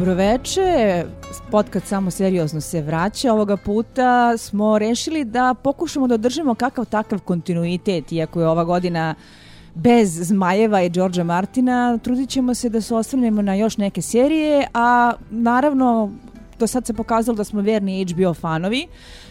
[0.00, 1.04] Dobroveče,
[1.50, 3.32] podcast Samo seriozno se vraća.
[3.32, 9.14] Ovoga puta smo rešili da pokušamo da održimo kakav takav kontinuitet, iako je ova godina
[9.74, 14.66] bez Zmajeva i Đorđa Martina, trudit ćemo se da se osvrnemo na još neke serije,
[14.74, 16.10] a naravno
[16.58, 18.86] do sad se pokazalo da smo verni HBO fanovi,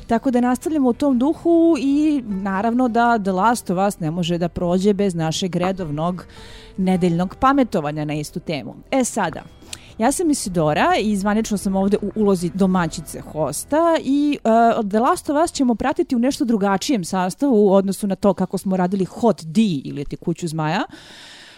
[0.08, 4.38] tako da nastavljamo u tom duhu i naravno da The Last of Us ne može
[4.38, 6.26] da prođe bez našeg redovnog
[6.78, 8.76] nedeljnog pametovanja na istu temu.
[8.92, 9.44] E sada,
[10.00, 15.30] Ja sam Isidora i zvanično sam ovde u ulozi domaćice hosta i uh, The Last
[15.30, 19.06] of Us ćemo pratiti u nešto drugačijem sastavu u odnosu na to kako smo radili
[19.06, 20.84] Hot D ili ti kuću zmaja.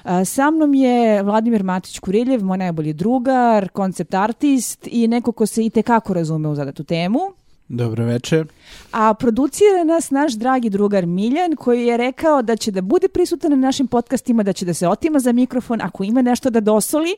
[0.04, 5.46] Uh, sa mnom je Vladimir Matić Kuriljev, moj najbolji drugar, koncept artist i neko ko
[5.46, 7.20] se i tekako razume u zadatu temu.
[7.74, 8.48] Dobro večer.
[8.92, 13.52] A producira nas naš dragi drugar Miljan koji je rekao da će da bude prisutan
[13.52, 17.16] na našim podcastima, da će da se otima za mikrofon ako ima nešto da dosoli,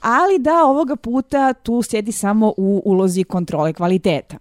[0.00, 4.36] ali da ovoga puta tu sjedi samo u ulozi kontrole kvaliteta.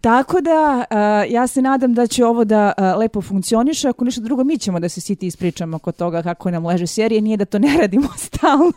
[0.00, 3.88] Tako da uh, ja se nadam da će ovo da uh, lepo funkcioniše.
[3.88, 7.20] Ako ništa drugo, mi ćemo da se siti ispričamo oko toga kako nam leže serije.
[7.20, 8.72] Nije da to ne radimo stalno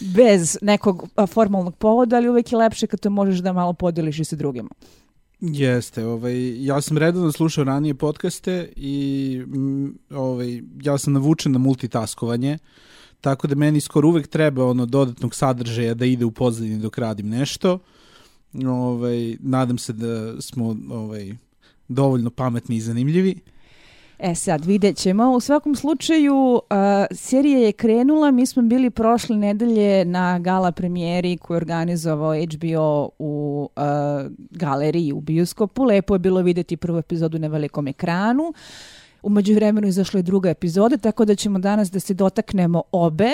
[0.00, 4.24] bez nekog formalnog povoda, ali uvek je lepše kad to možeš da malo podeliš i
[4.24, 4.70] sa drugima.
[5.40, 11.58] Jeste, ovaj, ja sam redovno slušao ranije podcaste i m, ovaj, ja sam navučen na
[11.58, 12.58] multitaskovanje,
[13.20, 17.28] tako da meni skoro uvek treba ono dodatnog sadržaja da ide u pozadini dok radim
[17.28, 17.78] nešto.
[18.66, 21.34] Ovaj, nadam se da smo ovaj,
[21.88, 23.40] dovoljno pametni i zanimljivi.
[24.18, 25.30] E sad, vidjet ćemo.
[25.30, 26.60] U svakom slučaju, uh,
[27.10, 33.10] serija je krenula, mi smo bili prošle nedelje na gala premijeri koju je organizovao HBO
[33.18, 33.82] u uh,
[34.50, 35.84] galeriji u bioskopu.
[35.84, 38.52] Lepo je bilo videti prvu epizodu na velikom ekranu.
[39.22, 43.30] Umeđu vremenu izašla je druga epizoda, tako da ćemo danas da se dotaknemo obe,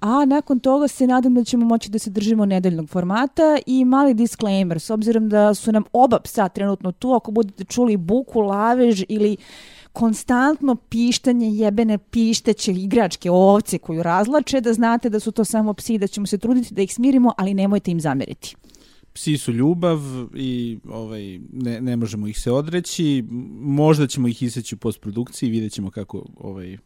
[0.00, 4.14] a nakon toga se nadam da ćemo moći da se držimo nedeljnog formata i mali
[4.14, 9.04] disclaimer, s obzirom da su nam oba psa trenutno tu, ako budete čuli buku, lavež
[9.08, 9.36] ili
[9.98, 15.98] konstantno pištanje jebene pišteće igračke ovce koju razlače, da znate da su to samo psi,
[15.98, 18.54] da ćemo se truditi da ih smirimo, ali nemojte im zameriti
[19.18, 19.98] psi su ljubav
[20.34, 23.24] i ovaj ne, ne možemo ih se odreći.
[23.60, 26.78] Možda ćemo ih iseći u postprodukciji, vidjet ćemo kako ovaj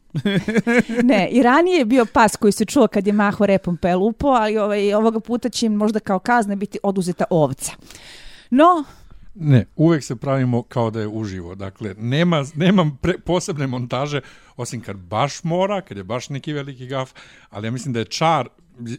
[1.11, 4.59] Ne, i ranije je bio pas koji se čuo kad je maho repom pelupo, ali
[4.59, 7.73] ovaj ovoga puta će im možda kao kazna biti oduzeta ovca.
[8.51, 8.85] No,
[9.35, 11.55] Ne, uvek se pravimo kao da je uživo.
[11.55, 14.21] Dakle, nema, nema pre, posebne montaže,
[14.57, 17.13] osim kad baš mora, kad je baš neki veliki gaf,
[17.51, 18.49] ali ja mislim da je čar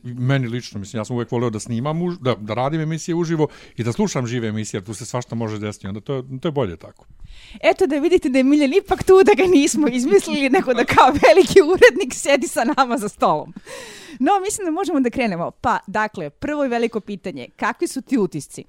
[0.03, 3.47] meni lično, mislim, ja sam uvek voleo da snimam, už, da, da radim emisije uživo
[3.77, 6.51] i da slušam žive emisije, jer tu se svašta može desiti, onda to, to je
[6.51, 7.05] bolje tako.
[7.63, 11.05] Eto da vidite da je Miljan ipak tu, da ga nismo izmislili, nego da kao
[11.05, 13.53] veliki urednik sedi sa nama za stolom.
[14.19, 15.51] No, mislim da možemo da krenemo.
[15.51, 18.63] Pa, dakle, prvo i veliko pitanje, kakvi su ti utisci?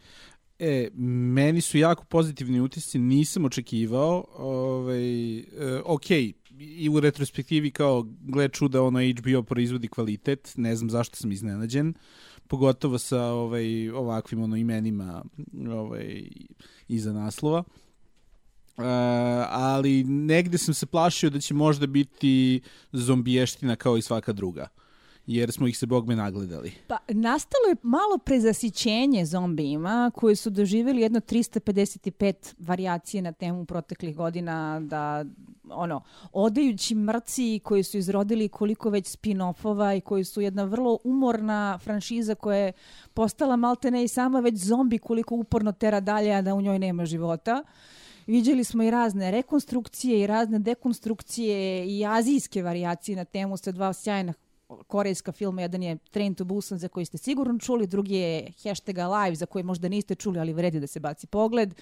[0.58, 4.24] E, meni su jako pozitivni utisci, nisam očekivao.
[4.36, 5.44] Ovaj, e,
[5.84, 6.10] ok,
[6.58, 11.94] i u retrospektivi kao, gled čuda, ono HBO proizvodi kvalitet, ne znam zašto sam iznenađen,
[12.48, 15.24] pogotovo sa ovaj, ovakvim ono imenima
[15.68, 16.28] ovaj,
[16.88, 17.64] iza naslova.
[18.76, 18.84] Uh,
[19.48, 22.60] ali negde sam se plašio da će možda biti
[22.92, 24.68] zombiještina kao i svaka druga
[25.26, 26.72] jer smo ih se bogme nagledali.
[26.86, 34.16] Pa, nastalo je malo prezasićenje zombijima koji su doživjeli jedno 355 variacije na temu proteklih
[34.16, 35.24] godina da
[35.70, 36.02] ono,
[36.32, 42.34] odajući mrci koji su izrodili koliko već spin-offova i koji su jedna vrlo umorna franšiza
[42.34, 42.72] koja je
[43.14, 47.06] postala maltene i sama već zombi koliko uporno tera dalje, a da u njoj nema
[47.06, 47.62] života.
[48.26, 53.92] Viđeli smo i razne rekonstrukcije i razne dekonstrukcije i azijske variacije na temu sa dva
[53.92, 54.32] sjajna
[54.86, 58.98] korejska filma, jedan je Train to Busan za koji ste sigurno čuli, drugi je Hashtag
[58.98, 61.74] Alive za koji možda niste čuli, ali vredi da se baci pogled.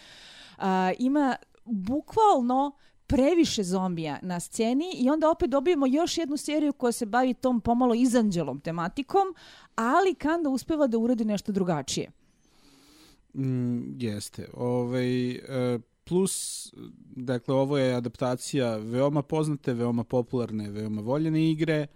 [0.58, 0.64] Uh,
[0.98, 2.72] ima bukvalno
[3.06, 7.60] previše zombija na sceni i onda opet dobijemo još jednu seriju koja se bavi tom
[7.60, 9.34] pomalo izanđelom tematikom,
[9.74, 12.10] ali Kanda uspeva da uradi nešto drugačije.
[13.34, 14.48] Mm, jeste.
[14.54, 16.74] Ovaj, uh, plus,
[17.16, 21.86] dakle, ovo je adaptacija veoma poznate, veoma popularne, veoma voljene igre.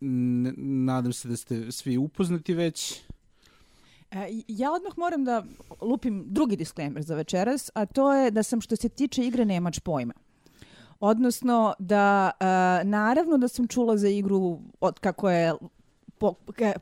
[0.00, 3.02] Nadam se da ste svi upoznati već.
[4.10, 5.44] E, ja odmah moram da
[5.80, 9.78] lupim drugi disclaimer za večeras, a to je da sam što se tiče igre nemač
[9.78, 10.14] pojma.
[11.00, 12.44] Odnosno da e,
[12.84, 15.54] naravno da sam čula za igru od kako je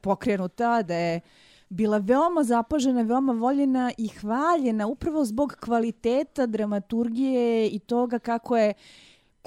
[0.03, 1.21] pokrenuta, da je
[1.69, 8.75] bila veoma zapažena, veoma voljena i hvaljena upravo zbog kvaliteta dramaturgije i toga kako je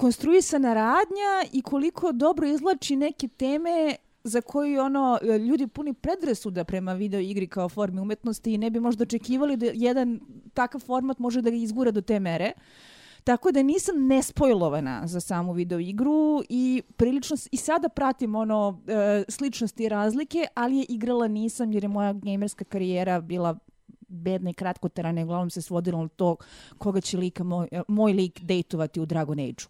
[0.00, 5.18] konstruisana radnja i koliko dobro izlači neke teme za koju ono
[5.48, 9.66] ljudi puni predrasuda prema video igri kao formi umetnosti i ne bi možda očekivali da
[9.74, 10.20] jedan
[10.54, 12.52] takav format može da ga izgura do te mere.
[13.24, 19.24] Tako da nisam nespojlovana za samu video igru i prilično i sada pratim ono e,
[19.28, 23.58] sličnosti i razlike, ali je igrala nisam jer je moja gamerska karijera bila
[24.10, 26.36] bedna i kratkotrajna i uglavnom se svodilo na to
[26.78, 29.68] koga će lika moj, moj lik dejtovati u Dragon Age-u.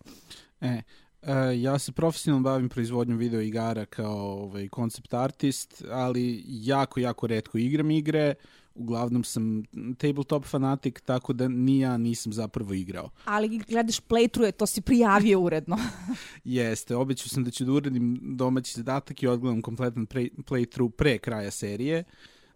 [0.60, 0.82] E,
[1.22, 7.26] E, ja se profesionalno bavim proizvodnjom video igara kao ovaj, koncept artist, ali jako, jako
[7.26, 8.34] redko igram igre.
[8.75, 9.62] Uglavnom sam
[9.98, 13.10] tabletop fanatik, tako da ni ja nisam zapravo igrao.
[13.25, 15.78] Ali gledaš playthrough, to si prijavio uredno.
[16.44, 21.50] Jeste, obećao sam da ću da uradim domaći zadatak i odgledam kompletan playthrough pre kraja
[21.50, 22.04] serije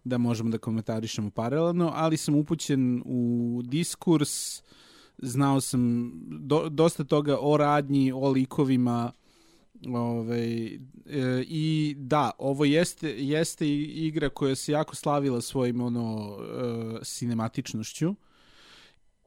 [0.04, 4.62] da možemo da komentarišemo paralelno, ali sam upućen u diskurs
[5.18, 9.12] znao sam do, dosta toga o radnji, o likovima,
[9.88, 10.70] Ove,
[11.06, 18.14] e, I da, ovo jeste, jeste igra koja se jako slavila svojim ono, e, sinematičnošću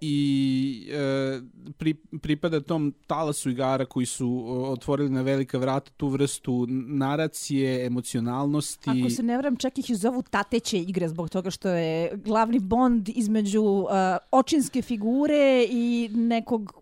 [0.01, 1.41] i e,
[1.77, 8.89] pri, pripada tom talasu igara koji su otvorili na velika vrata tu vrstu naracije, emocionalnosti.
[8.89, 13.09] Ako se ne vram, čak ih zovu tateće igre zbog toga što je glavni bond
[13.09, 13.89] između uh,
[14.31, 16.73] očinske figure i nekog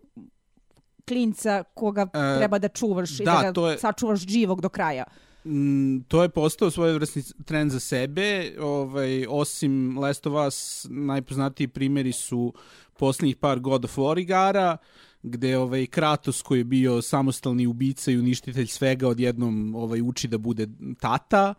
[1.08, 3.78] klinca koga e, treba da čuvaš da, i da ga je...
[3.78, 5.04] sačuvaš živog do kraja.
[5.46, 8.52] Mm, to je postao svojevrsni trend za sebe.
[8.60, 12.54] Ovaj, osim Last of Us, najpoznatiji primjeri su
[12.98, 14.76] poslednjih par God of War igara,
[15.22, 20.38] gde ovaj Kratos koji je bio samostalni ubica i uništitelj svega odjednom ovaj uči da
[20.38, 20.66] bude
[21.00, 21.54] tata.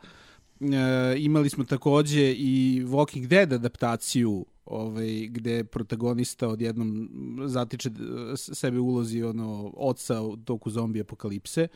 [0.61, 0.65] E,
[1.17, 7.09] imali smo takođe i Walking Dead adaptaciju ovaj gde protagonista odjednom
[7.45, 7.89] zatiče
[8.35, 11.67] sebe ulozi ono oca u toku zombi apokalipse.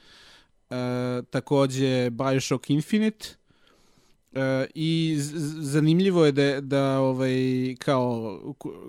[0.71, 3.41] E, takođe BioShock Infinite
[4.33, 5.15] E, I
[5.59, 8.39] zanimljivo je da, da ovaj, kao,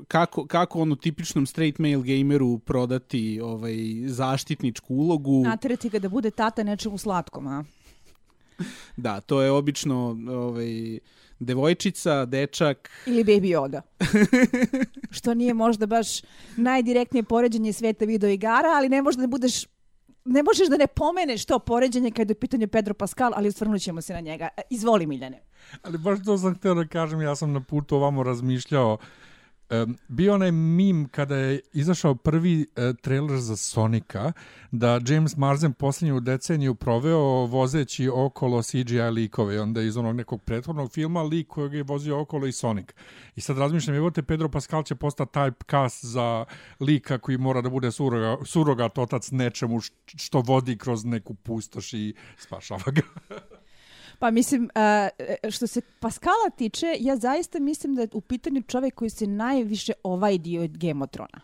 [0.09, 3.77] kako, kako on u tipičnom straight male gameru prodati ovaj,
[4.07, 5.43] zaštitničku ulogu.
[5.45, 7.65] Naterati ga da bude tata nečemu slatkom, a?
[8.97, 10.99] Da, to je obično ovaj,
[11.39, 12.91] devojčica, dečak...
[13.07, 13.81] Ili Baby Yoda.
[15.17, 16.09] Što nije možda baš
[16.57, 19.65] najdirektnije poređenje sveta video igara, ali ne može da budeš
[20.25, 23.83] ne možeš da ne pomeneš to poređenje kada je u pitanju Pedro Pascal, ali osvrnut
[23.83, 24.49] ćemo se na njega.
[24.71, 25.43] Izvoli, Miljane.
[25.83, 28.99] Ali baš to sam htio da kažem, ja sam na putu ovamo razmišljao
[29.73, 34.33] Um, bio onaj mim kada je izašao prvi uh, trailer za Sonika,
[34.71, 40.93] da James Marsden posljednju deceniju proveo vozeći okolo CGI likove, onda iz onog nekog prethodnog
[40.93, 42.87] filma lik kojeg je vozio okolo i Sonic.
[43.37, 46.45] I sad razmišljam, evo te Pedro Pascal će postati typecast za
[46.81, 52.15] lika koji mora da bude suroga, surogat otac nečemu što vodi kroz neku pustoš i
[52.39, 53.03] spašava ga.
[54.23, 58.95] Pa mislim, uh, što se Paskala tiče, ja zaista mislim da je u pitanju čovek
[58.95, 61.41] koji se najviše ovaj dio od Gemotrona.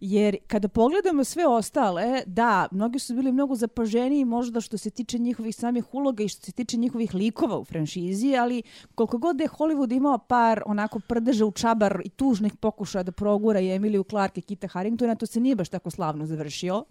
[0.00, 5.18] Jer kada pogledamo sve ostale, da, mnogi su bili mnogo zapaženiji možda što se tiče
[5.18, 8.62] njihovih samih uloga i što se tiče njihovih likova u franšizi, ali
[8.94, 13.12] koliko god da je Hollywood imao par onako prdeža u čabar i tužnih pokušaja da
[13.12, 16.76] progura i Emiliju Clark i Kita Harringtona, to se nije baš tako slavno završio.
[16.76, 16.84] Uh,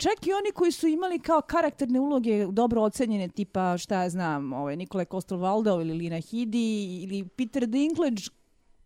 [0.00, 4.52] Čak i oni koji su imali kao karakterne uloge dobro ocenjene, tipa, šta ja znam,
[4.52, 8.22] ovaj, Nikola Kostelvaldo ili Lina Hidi ili Peter Dinklage,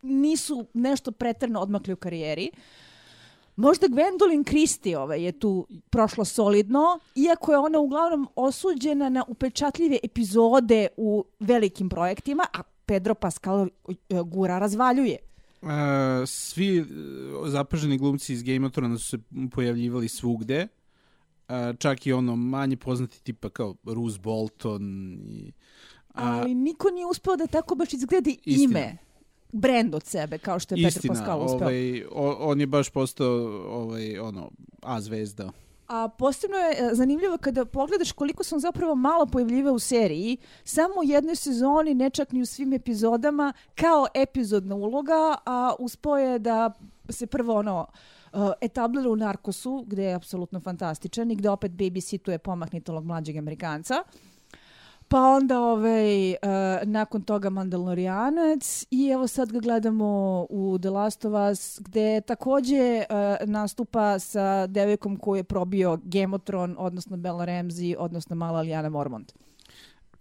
[0.02, 2.50] nisu nešto pretrno odmakli u karijeri.
[3.56, 9.99] Možda Gwendolyn Christie ovaj, je tu prošlo solidno, iako je ona uglavnom osuđena na upečatljive
[10.02, 15.16] epizode u velikim projektima, a Pedro Pascal eh, gura razvaljuje.
[15.62, 15.71] Uh,
[16.26, 16.87] svi uh,
[17.49, 19.18] zapaženi glumci iz Game of Thrones su se
[19.50, 20.68] pojavljivali svugde
[21.78, 24.82] čak i ono manje poznati tipa kao Bruce Bolton
[25.28, 25.52] i
[26.14, 28.80] a, ali niko nije uspeo da tako baš izgledi istina.
[28.80, 28.98] ime
[29.52, 31.68] brend od sebe kao što je Istina, Petr Pascal uspeo.
[31.68, 32.04] Ovaj,
[32.40, 33.34] on je baš postao
[33.68, 34.50] ovaj, ono,
[34.82, 35.50] A zvezda.
[35.88, 40.94] A posebno je e, zanimljivo kada pogledaš koliko sam zapravo malo pojavljiva u seriji, samo
[41.00, 46.38] u jednoj sezoni, ne čak ni u svim epizodama, kao epizodna uloga, a uspeo je
[46.38, 46.72] da
[47.08, 47.94] se prvo ono uh,
[48.60, 53.94] etablira u Narkosu, gde je apsolutno fantastičan i gde opet babysituje pomahnitolog mlađeg Amerikanca.
[55.08, 56.36] Pa onda ovaj, uh,
[56.82, 60.06] nakon toga Mandalorijanac i evo sad ga gledamo
[60.50, 66.76] u The Last of Us gde takođe uh, nastupa sa devojkom koju je probio Gemotron,
[66.78, 69.32] odnosno Bella Ramsey, odnosno mala Alijana Mormont.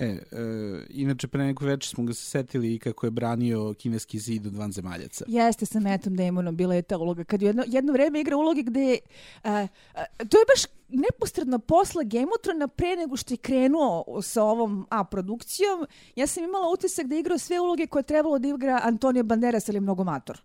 [0.03, 4.19] E, e, inače, pre neko večer smo ga se setili i kako je branio kineski
[4.19, 5.25] zid od vanzemaljaca.
[5.27, 7.23] Jeste sa Metom Damonom, bila je ta uloga.
[7.23, 8.97] Kad je jedno, jedno vreme igra uloge gde
[9.43, 14.87] a, a, to je baš neposredno of Thrones pre nego što je krenuo sa ovom
[14.89, 15.85] A produkcijom.
[16.15, 19.23] Ja sam imala utisak da je igrao sve uloge koje je trebalo da igra Antonio
[19.23, 20.41] Banderas ili mnogo mator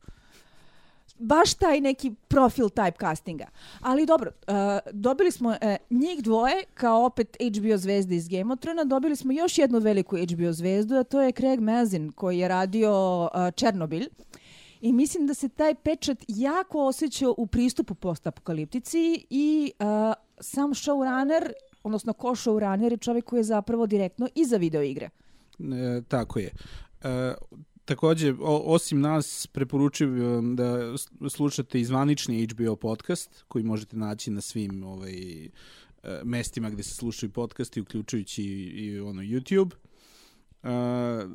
[1.18, 3.46] baš taj neki profil type castinga.
[3.80, 4.54] Ali dobro, uh,
[4.92, 5.56] dobili smo uh,
[5.90, 10.16] njih dvoje kao opet HBO zvezde iz Game of Thrones, dobili smo još jednu veliku
[10.16, 14.08] HBO zvezdu, a to je Craig Mazin koji je radio uh, Černobilj.
[14.80, 19.86] I mislim da se taj pečat jako osjećao u pristupu postapokaliptici i uh,
[20.40, 25.10] sam showrunner, odnosno ko showrunner je čovjek koji je zapravo direktno iza video igre.
[25.58, 26.50] E, tako je.
[27.02, 27.34] E,
[27.88, 30.94] takođe, o, osim nas, preporučujem da
[31.30, 35.48] slušate i zvanični HBO podcast, koji možete naći na svim ovaj, e,
[36.24, 39.72] mestima gde se slušaju podcasti, uključujući i, i ono YouTube.
[40.62, 41.30] Uh,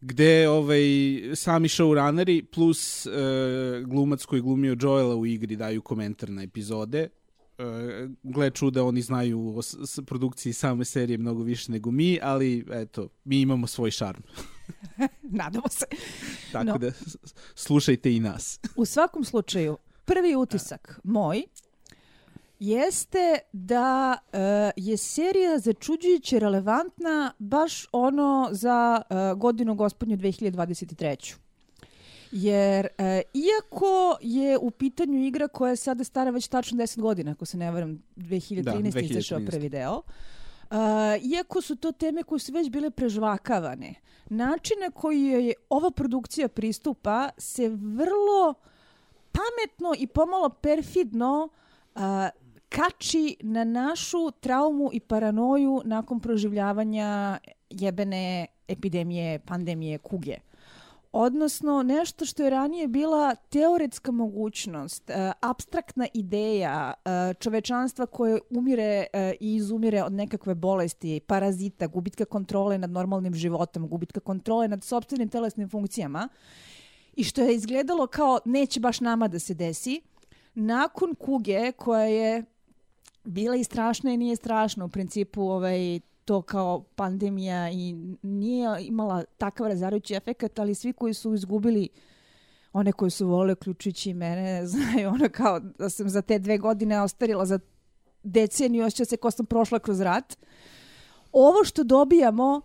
[0.00, 0.82] gde ovaj,
[1.34, 3.12] sami showrunneri plus uh,
[3.88, 7.08] glumac koji glumio Joela u igri daju komentar na epizode.
[7.58, 7.64] Uh,
[8.22, 13.08] gle čuda, oni znaju o s produkciji same serije mnogo više nego mi, ali eto,
[13.24, 14.22] mi imamo svoj šarm.
[15.40, 15.86] Nadamo se.
[16.52, 16.78] Tako no.
[16.78, 16.90] da
[17.54, 18.60] slušajte i nas.
[18.76, 21.42] U svakom slučaju, prvi utisak moj
[22.60, 24.38] jeste da uh,
[24.76, 31.34] je serija začuđujuće relevantna baš ono za uh, godinu gospodnju 2023.
[32.32, 33.04] Jer uh,
[33.34, 37.56] iako je u pitanju igra koja je sada stara već tačno 10 godina, ako se
[37.56, 38.62] ne varam, 2013.
[38.62, 39.10] Da, 2013.
[39.10, 40.04] izašao prvi deo, Uh,
[41.22, 43.94] iako su to teme koje su već bile prežvakavane,
[44.28, 48.54] način na koji je ova produkcija pristupa se vrlo
[49.32, 51.48] pametno i pomalo perfidno
[51.94, 52.00] uh,
[52.68, 57.38] kači na našu traumu i paranoju nakon proživljavanja
[57.70, 60.36] jebene epidemije, pandemije, kuge
[61.16, 69.06] odnosno nešto što je ranije bila teoretska mogućnost, uh, abstraktna ideja uh, čovečanstva koje umire
[69.12, 74.84] uh, i izumire od nekakve bolesti, parazita, gubitka kontrole nad normalnim životom, gubitka kontrole nad
[74.84, 76.28] sobstvenim telesnim funkcijama
[77.16, 80.00] i što je izgledalo kao neće baš nama da se desi,
[80.54, 82.44] nakon kuge koja je
[83.24, 89.24] bila i strašna i nije strašna u principu ovaj to kao pandemija i nije imala
[89.38, 91.88] takav razarajući efekt, ali svi koji su izgubili
[92.72, 96.58] one koji su volili, uključujući i mene, znaju ono kao da sam za te dve
[96.58, 97.58] godine ostarila za
[98.22, 100.38] deceniju, osjeća se ko sam prošla kroz rat.
[101.32, 102.60] Ovo što dobijamo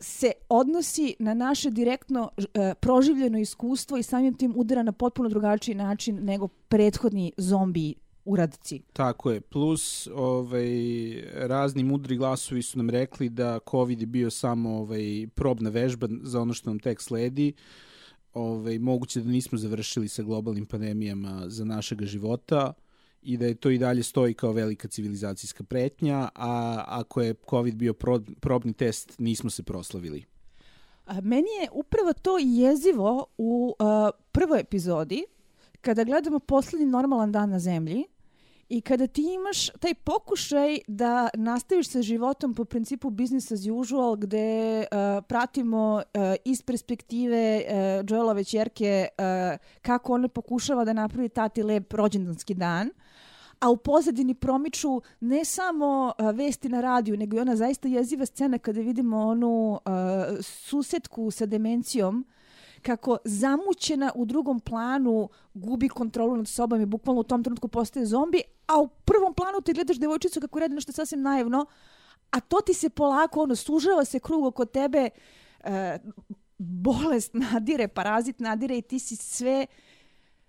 [0.00, 5.74] se odnosi na naše direktno e, proživljeno iskustvo i samim tim udara na potpuno drugačiji
[5.74, 8.82] način nego prethodni zombi uradci.
[8.92, 9.40] Tako je.
[9.40, 10.70] Plus ovaj,
[11.32, 16.40] razni mudri glasovi su nam rekli da COVID je bio samo ovaj, probna vežba za
[16.40, 17.52] ono što nam tek sledi.
[18.34, 22.72] Ovaj, moguće da nismo završili sa globalnim pandemijama za našeg života
[23.22, 27.74] i da je to i dalje stoji kao velika civilizacijska pretnja, a ako je COVID
[27.74, 30.24] bio pro, probni test, nismo se proslavili.
[31.06, 33.86] A, meni je upravo to jezivo u uh,
[34.32, 35.24] prvoj epizodi,
[35.80, 38.04] kada gledamo poslednji normalan dan na zemlji,
[38.68, 44.16] I kada ti imaš taj pokušaj da nastaviš sa životom po principu business as usual,
[44.16, 49.24] gde uh, pratimo uh, iz perspektive uh, Joelove čerke uh,
[49.82, 52.90] kako ona pokušava da napravi tati lep rođendanski dan,
[53.60, 58.26] a u pozadini promiču ne samo uh, vesti na radiju, nego i ona zaista jeziva
[58.26, 59.80] scena kada vidimo onu uh,
[60.40, 62.24] susetku sa demencijom
[62.84, 68.06] kako zamućena u drugom planu gubi kontrolu nad sobom i bukvalno u tom trenutku postaje
[68.06, 71.66] zombi, a u prvom planu ti gledaš devojčicu kako radi nešto sasvim naivno,
[72.30, 75.10] a to ti se polako, ono, sužava se krug oko tebe,
[75.64, 75.98] e,
[76.58, 79.66] bolest nadire, parazit nadire i ti si sve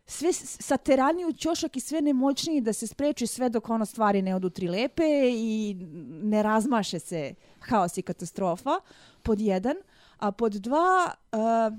[0.08, 4.36] sve sateraniji u ćošak i sve nemoćniji da se spreči sve dok ono stvari ne
[4.36, 5.76] odu tri lepe i
[6.22, 8.80] ne razmaše se haos i katastrofa,
[9.24, 9.76] pod jedan.
[10.18, 11.78] A pod dva, uh,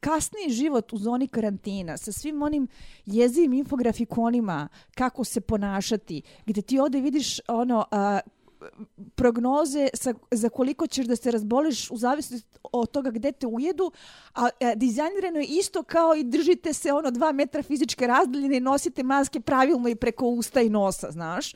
[0.00, 2.68] kasniji život u zoni karantina sa svim onim
[3.06, 8.20] jezivim infografikonima kako se ponašati, gde ti ovde vidiš ono a,
[9.14, 13.92] prognoze sa, za koliko ćeš da se razboliš u zavisnosti od toga gde te ujedu,
[14.34, 18.60] a, a dizajnirano je isto kao i držite se ono dva metra fizičke razdaljine i
[18.60, 21.54] nosite maske pravilno i preko usta i nosa, znaš.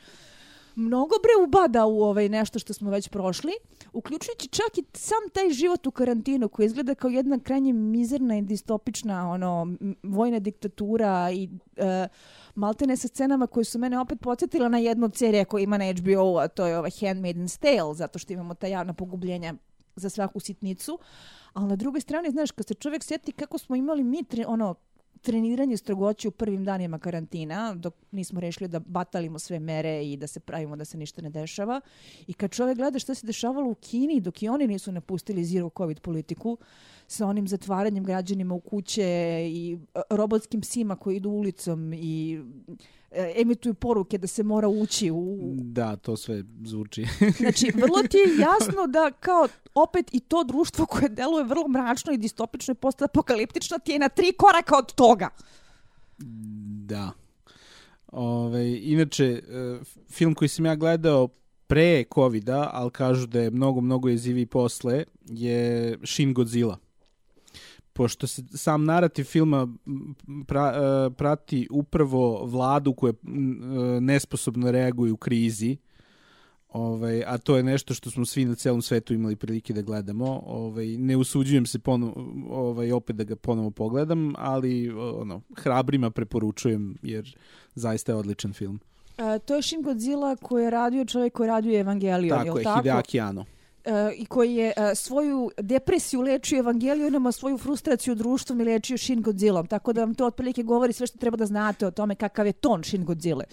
[0.74, 3.52] Mnogo bre ubada u ovaj nešto što smo već prošli,
[3.92, 8.42] uključujući čak i sam taj život u karantinu koji izgleda kao jedna krajnje mizerna i
[8.42, 9.66] distopična ono,
[10.02, 11.84] vojna diktatura i uh,
[12.54, 15.92] maltene sa scenama koje su mene opet podsjetila na jednu od serija koja ima na
[15.92, 19.54] HBO, a to je ova Handmaid's Tale, zato što imamo ta javna pogubljenja
[19.96, 20.98] za svaku sitnicu.
[21.52, 24.74] Ali na drugoj strani, znaš, kad se čovjek sjeti kako smo imali mi tre, ono,
[25.24, 30.26] treniranje strogoće u prvim danima karantina, dok nismo rešili da batalimo sve mere i da
[30.26, 31.80] se pravimo da se ništa ne dešava.
[32.26, 35.70] I kad čovjek gleda šta se dešavalo u Kini, dok i oni nisu napustili zero
[35.76, 36.58] covid politiku,
[37.06, 39.04] sa onim zatvaranjem građanima u kuće
[39.52, 42.40] i e, robotskim psima koji idu ulicom i
[43.14, 45.54] emituju poruke da se mora ući u...
[45.54, 47.06] Da, to sve zvuči.
[47.40, 52.12] znači, vrlo ti je jasno da kao opet i to društvo koje deluje vrlo mračno
[52.12, 55.28] i distopično i postapokaliptično ti je na tri koraka od toga.
[56.86, 57.10] Da.
[58.12, 59.40] Ove, inače, e,
[60.10, 61.28] film koji sam ja gledao
[61.66, 66.83] pre COVID-a, ali kažu da je mnogo, mnogo jeziviji posle, je Shin Godzilla
[67.94, 69.68] pošto se sam narativ filma
[70.46, 70.72] pra,
[71.06, 75.76] uh, prati upravo vladu koja uh, nesposobno reaguje u krizi,
[76.68, 80.42] ovaj, a to je nešto što smo svi na celom svetu imali prilike da gledamo.
[80.46, 82.12] Ovaj, ne usuđujem se ponovo,
[82.50, 87.36] ovaj, opet da ga ponovo pogledam, ali ono, hrabrima preporučujem jer
[87.74, 88.80] zaista je odličan film.
[89.16, 92.78] A, to je Shin Godzilla koji je radio čovjek koji radio Evangelion, tako je, tako?
[92.78, 93.44] Hideaki Anno.
[93.86, 98.98] Uh, i koji je uh, svoju depresiju lečio Evangelijonom, a svoju frustraciju društvom i lečio
[98.98, 99.62] Shin Godzilla.
[99.62, 102.52] Tako da vam to otprilike govori sve što treba da znate o tome kakav je
[102.52, 103.44] ton Shin Godzilla.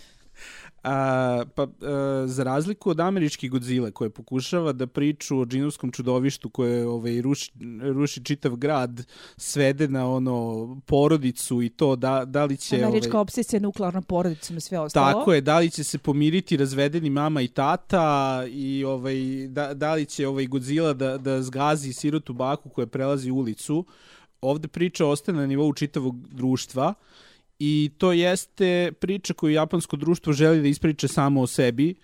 [0.83, 6.49] A, pa, a, za razliku od američke Godzilla koje pokušava da priču o džinovskom čudovištu
[6.49, 9.03] koje ovaj, ruši, ruši čitav grad,
[9.37, 12.83] svede na ono porodicu i to da, da li će...
[12.83, 15.11] Američka ovaj, obsesija nuklearna porodica i sve ostalo.
[15.11, 19.93] Tako je, da li će se pomiriti razvedeni mama i tata i ovaj, da, da
[19.93, 23.85] li će ovaj Godzilla da, da zgazi sirotu baku koja prelazi ulicu.
[24.41, 26.93] Ovde priča ostaje na nivou čitavog društva
[27.63, 31.95] i to jeste priča koju japansko društvo želi da ispriča samo o sebi,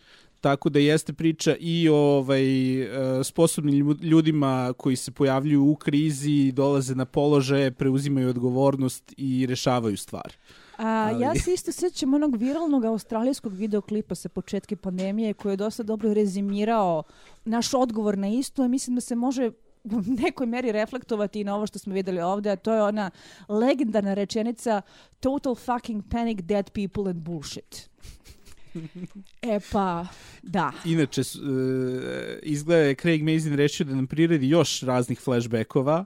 [0.42, 6.52] tako da jeste priča i o ovaj, e, sposobnim ljudima koji se pojavljuju u krizi,
[6.52, 10.34] dolaze na položaje, preuzimaju odgovornost i rešavaju stvar.
[10.78, 11.24] A, Ali...
[11.24, 16.14] Ja se isto sećam onog viralnog australijskog videoklipa sa početke pandemije koji je dosta dobro
[16.14, 17.04] rezimirao
[17.46, 19.52] naš odgovor na isto, a mislim da se može
[19.94, 23.12] u nekoj meri reflektovati na ovo što smo videli ovde, a to je ona
[23.50, 24.82] legendarna rečenica
[25.20, 27.90] total fucking panic, dead people and bullshit.
[29.42, 30.06] E pa,
[30.44, 30.72] da.
[30.86, 31.28] Inače, uh,
[32.44, 36.06] izgleda je Craig Mazin rešio da nam priredi još raznih flashbackova,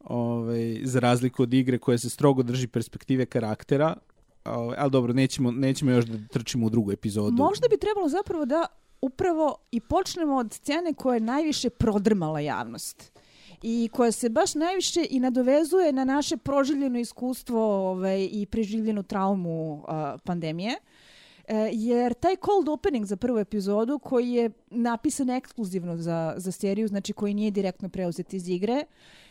[0.00, 3.96] ovaj, za razliku od igre koja se strogo drži perspektive karaktera,
[4.44, 7.36] ovaj, ali dobro, nećemo, nećemo još da trčimo u drugu epizodu.
[7.36, 8.66] Možda bi trebalo zapravo da
[9.00, 13.18] upravo i počnemo od scene koja je najviše prodrmala javnost
[13.62, 19.72] i koja se baš najviše i nadovezuje na naše proživljeno iskustvo ovaj, i preživljenu traumu
[19.72, 19.84] uh,
[20.24, 20.76] pandemije.
[21.48, 26.88] E, jer taj cold opening za prvu epizodu koji je napisan ekskluzivno za, za seriju,
[26.88, 28.84] znači koji nije direktno preuzet iz igre,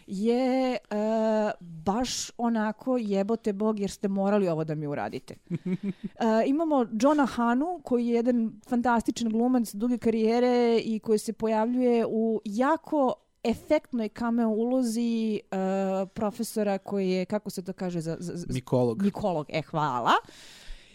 [0.08, 0.98] je uh,
[1.60, 5.36] baš onako jebote bog jer ste morali ovo da mi uradite.
[5.50, 5.60] Uh,
[6.46, 12.42] imamo Johna Hanu koji je jedan fantastičan glumac duge karijere i koji se pojavljuje u
[12.46, 18.02] jako efektnoj cameo ulozi uh, profesora koji je, kako se to kaže?
[18.02, 19.02] Za, za, za, Mikolog.
[19.02, 20.12] Mikolog, e, hvala.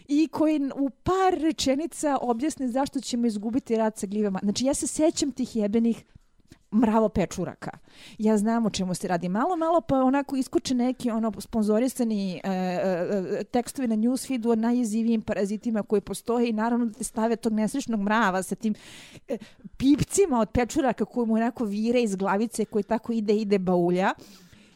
[0.07, 4.39] I koji u par rečenica objasni zašto ćemo izgubiti rad sa gljivama.
[4.43, 6.03] Znači, ja se sećam tih jebenih
[6.73, 7.71] mravo pečuraka.
[8.17, 9.29] Ja znam o čemu se radi.
[9.29, 15.21] Malo, malo pa onako iskoče neki ono sponzorisani e, e, tekstovi na newsfeedu o najjezivijim
[15.21, 18.73] parazitima koji postoje i naravno da te stave tog nesrećnog mrava sa tim
[19.27, 19.37] e,
[19.77, 24.13] pipcima od pečuraka koji mu onako vire iz glavice koji tako ide, ide baulja.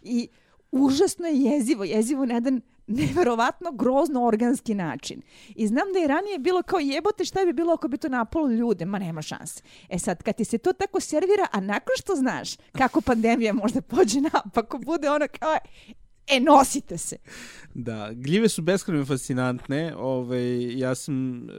[0.03, 0.27] I
[0.71, 5.21] užasno je jezivo, jezivo na jedan neverovatno grozno organski način.
[5.55, 8.47] I znam da je ranije bilo kao jebote šta bi bilo ako bi to napalo
[8.47, 9.63] ljude, ma nema šanse.
[9.89, 13.81] E sad, kad ti se to tako servira, a nakon što znaš kako pandemija možda
[13.81, 15.57] pođe napako, bude ono kao,
[16.27, 17.17] e, nosite se.
[17.73, 19.95] Da, gljive su beskreno fascinantne.
[19.97, 21.53] Ove, ja sam e,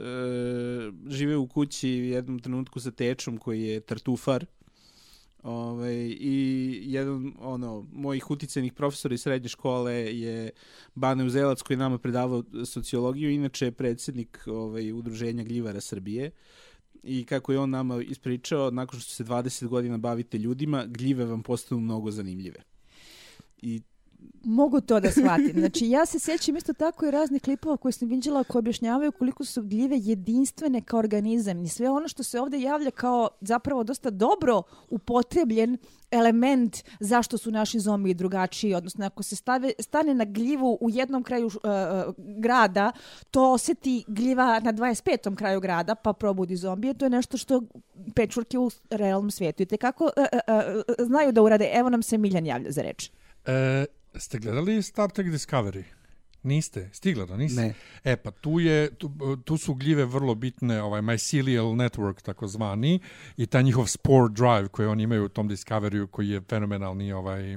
[1.07, 4.45] živeo u kući u jednom trenutku sa tečom koji je tartufar
[5.43, 10.49] Ove, ovaj, I jedan ono, mojih uticenih profesora iz srednje škole je
[10.95, 16.31] Bane Uzelac koji nama predavao sociologiju, inače je predsednik ovaj, udruženja Gljivara Srbije.
[17.03, 21.43] I kako je on nama ispričao, nakon što se 20 godina bavite ljudima, gljive vam
[21.43, 22.59] postanu mnogo zanimljive.
[23.61, 23.81] I
[24.43, 25.53] mogu to da shvatim.
[25.59, 29.45] Znači, ja se sjećam isto tako i raznih klipova koje sam vidjela koji objašnjavaju koliko
[29.45, 34.09] su gljive jedinstvene kao organizam i sve ono što se ovdje javlja kao zapravo dosta
[34.09, 35.77] dobro upotrebljen
[36.11, 41.23] element zašto su naši zombi drugačiji, odnosno ako se stave, stane na gljivu u jednom
[41.23, 41.51] kraju uh,
[42.17, 42.91] grada,
[43.31, 45.35] to osjeti gljiva na 25.
[45.35, 47.61] kraju grada, pa probudi zombije, to je nešto što
[48.15, 51.69] pečurke u realnom svijetu i tekako uh, uh, znaju da urade.
[51.73, 53.11] Evo nam se Miljan javlja za reč.
[53.45, 55.83] E, ste gledali Star Trek Discovery?
[56.43, 56.89] Niste?
[56.93, 57.61] Stigla da niste?
[57.61, 57.73] Ne.
[58.03, 62.99] E pa tu, je, tu, tu su gljive vrlo bitne, ovaj mycelial network takozvani
[63.37, 67.55] i ta njihov spore drive koji oni imaju u tom Discoveryu koji je fenomenalni ovaj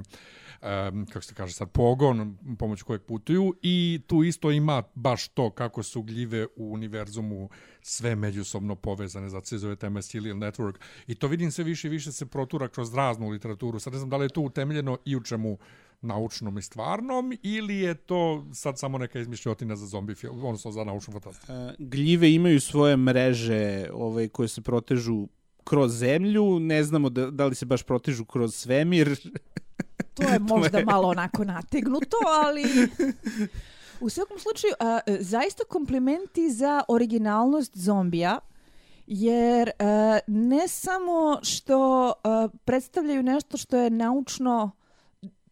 [0.63, 5.49] um, kako se kaže sad, pogon pomoć kojeg putuju i tu isto ima baš to
[5.49, 7.49] kako su gljive u univerzumu
[7.81, 10.75] sve međusobno povezane, zato se zove tema Mycelial Network
[11.07, 13.79] i to vidim sve više i više se protura kroz raznu literaturu.
[13.79, 15.57] Sad ne znam da li je to utemeljeno i u čemu
[16.03, 20.83] naučnom i stvarnom ili je to sad samo neka izmišljotina za zombi film, odnosno za
[20.83, 21.53] naučnu fantastiku?
[21.53, 25.27] Uh, gljive imaju svoje mreže ovaj, koje se protežu
[25.63, 29.31] kroz zemlju, ne znamo da, da li se baš protežu kroz svemir.
[30.13, 32.63] To je možda malo onako nategnuto, ali...
[33.99, 38.39] U svakom slučaju, a, zaista komplimenti za originalnost zombija,
[39.07, 44.71] jer a, ne samo što a, predstavljaju nešto što je naučno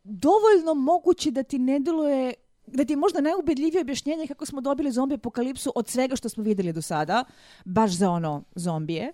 [0.04, 2.34] dovoljno moguće da ti ne deluje
[2.68, 6.44] da ti je možda najubedljivije objašnjenje kako smo dobili zombi apokalipsu od svega što smo
[6.44, 7.24] videli do sada,
[7.66, 9.14] baš za ono zombije.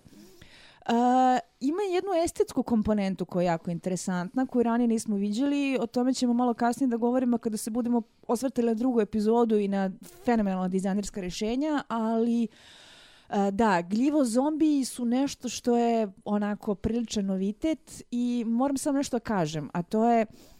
[0.89, 0.93] Uh,
[1.60, 5.78] ima jednu estetsku komponentu koja je jako interesantna, koju ranije nismo viđali.
[5.82, 9.67] O tome ćemo malo kasnije da govorimo kada se budemo osvrtali na drugu epizodu i
[9.67, 9.91] na
[10.26, 12.47] fenomenalna dizajnerska rešenja, ali
[13.30, 19.15] uh, da, gljivo zombiji su nešto što je onako priličan novitet i moram samo nešto
[19.15, 20.57] da kažem, a to je Uh,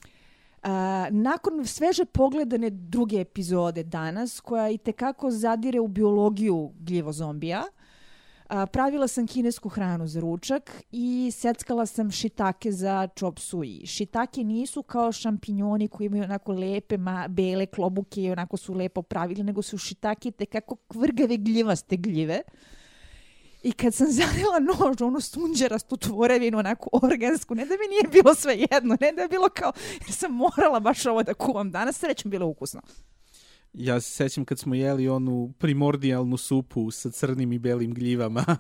[1.12, 7.64] nakon sveže pogledane druge epizode danas, koja i tekako zadire u biologiju gljivo zombija,
[8.50, 13.86] uh, pravila sam kinesku hranu za ručak i seckala sam šitake za chop suey.
[13.86, 19.02] Šitake nisu kao šampinjoni koji imaju onako lepe ma, bele klobuke i onako su lepo
[19.02, 22.42] pravili, nego su šitake tekako kvrgave gljivaste gljive.
[23.68, 28.36] I kad sam zanila nož, onu sunđerastu tvorevinu, onako organsku, ne da mi nije bilo
[28.36, 32.00] sve jedno, ne da je bilo kao, jer sam morala baš ovo da kuvam danas,
[32.00, 32.82] srećem bilo ukusno.
[33.74, 38.46] Ja se sećam kad smo jeli onu primordijalnu supu sa crnim i belim gljivama.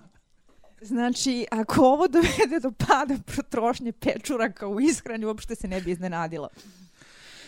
[0.82, 6.50] Znači, ako ovo dovede do pada potrošnje pečuraka u ishrani, uopšte se ne bi iznenadila.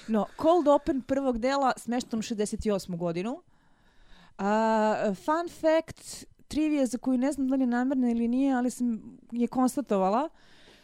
[0.07, 2.97] No, Cold Open prvog dela smešten u 68.
[2.97, 3.41] godinu.
[4.39, 8.71] Uh, fun fact, trivija za koju ne znam da li je namerna ili nije, ali
[8.71, 10.29] sam je konstatovala.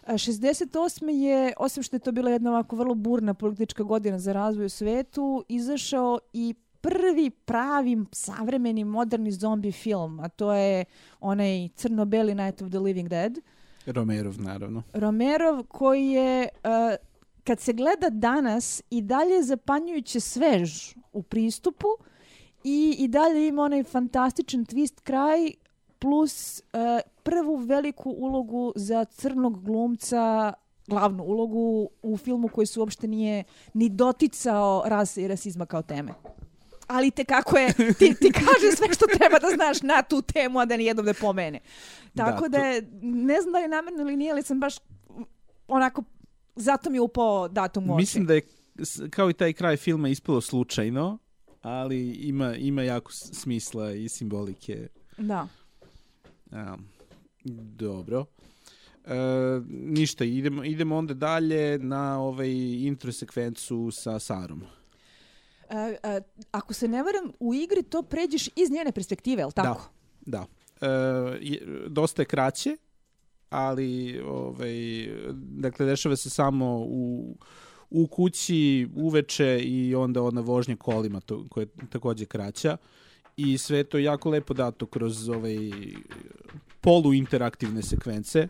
[0.07, 1.09] 68.
[1.09, 4.69] je, osim što je to bila jedna ovako vrlo burna politička godina za razvoj u
[4.69, 10.85] svetu, izašao i prvi pravi savremeni moderni zombi film, a to je
[11.19, 13.37] onaj crno-beli Night of the Living Dead.
[13.85, 14.83] Romerov, naravno.
[14.93, 16.95] Romerov koji je, uh,
[17.43, 21.87] kad se gleda danas, i dalje zapanjujuće svež u pristupu,
[22.65, 25.51] i, i dalje ima onaj fantastičan twist kraj
[25.99, 26.79] plus uh,
[27.23, 30.53] prvu veliku ulogu za crnog glumca
[30.87, 36.13] glavnu ulogu u filmu koji se uopšte nije ni doticao rase i rasizma kao teme.
[36.87, 40.59] Ali te kako je, ti, ti kaže sve što treba da znaš na tu temu,
[40.59, 41.59] a da nijednom ne pomene.
[42.15, 44.75] Tako da, da je, ne znam da je namjerno ili nije, ali sam baš
[45.67, 46.03] onako,
[46.55, 48.41] zato mi je upao datum u Mislim da je,
[49.09, 51.17] kao i taj kraj filma, ispalo slučajno,
[51.65, 54.87] ali ima, ima jako smisla i simbolike.
[55.17, 55.47] Da.
[56.51, 56.77] A,
[57.77, 58.25] dobro.
[59.05, 59.15] E,
[59.69, 62.51] ništa, idemo, idemo onda dalje na ovaj
[62.87, 64.63] intro sekvencu sa Sarom.
[65.69, 69.51] E, e, ako se ne varam, u igri to pređeš iz njene perspektive, je li
[69.51, 69.89] tako?
[70.25, 70.45] Da,
[70.81, 70.87] da.
[70.87, 72.77] E, je, dosta je kraće,
[73.49, 77.35] ali ovaj, dakle, dešava se samo u
[77.95, 82.77] u kući uveče i onda ona vožnja kolima to, koja je takođe kraća
[83.37, 85.57] i sve to jako lepo dato kroz ovaj
[86.81, 88.47] polu interaktivne sekvence.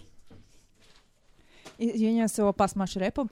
[1.78, 3.30] Izvinjam se, ovo pas maš repom.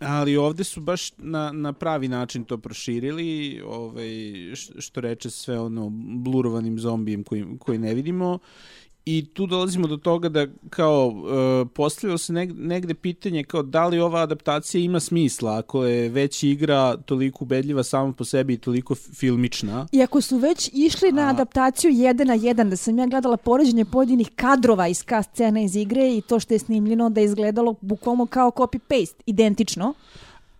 [0.00, 4.08] Ali ovde su baš na, na pravi način to proširili, ovaj,
[4.78, 5.90] što reče sve ono
[6.24, 8.38] blurovanim zombijem koji, koji ne vidimo
[9.10, 13.86] I tu dolazimo do toga da kao uh, postavilo se negde, negde pitanje kao da
[13.86, 18.58] li ova adaptacija ima smisla ako je već igra toliko ubedljiva sama po sebi i
[18.58, 19.86] toliko filmična.
[19.92, 23.84] I ako su već išli na adaptaciju jedan na jedan, da sam ja gledala poređenje
[23.84, 27.74] pojedinih kadrova iz ka scena iz igre i to što je snimljeno da je izgledalo
[27.80, 29.94] bukvalno kao copy-paste, identično.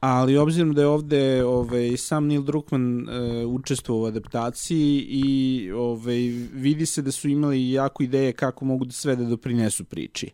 [0.00, 6.18] Ali obzirom da je ovde ovaj, sam Neil Druckmann uh, učestvovao u adaptaciji i ovaj,
[6.52, 10.30] vidi se da su imali jako ideje kako mogu da sve da doprinesu priči.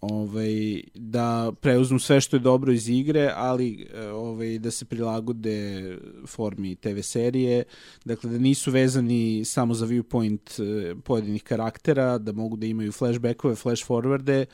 [0.00, 5.82] Ovaj, da preuzmu sve što je dobro iz igre, ali ovaj, da se prilagode
[6.26, 7.64] formi TV serije,
[8.04, 13.54] dakle da nisu vezani samo za viewpoint eh, pojedinih karaktera, da mogu da imaju flashbackove,
[13.54, 14.44] flash forwarde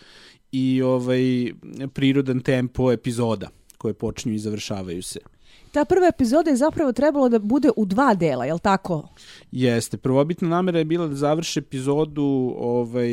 [0.52, 1.52] i ovaj,
[1.92, 3.48] prirodan tempo epizoda
[3.82, 5.20] koje počinju i završavaju se.
[5.72, 9.08] Ta prva epizoda je zapravo trebalo da bude u dva dela, je li tako?
[9.52, 9.96] Jeste.
[9.96, 13.12] Prvobitna namera je bila da završi epizodu ovaj,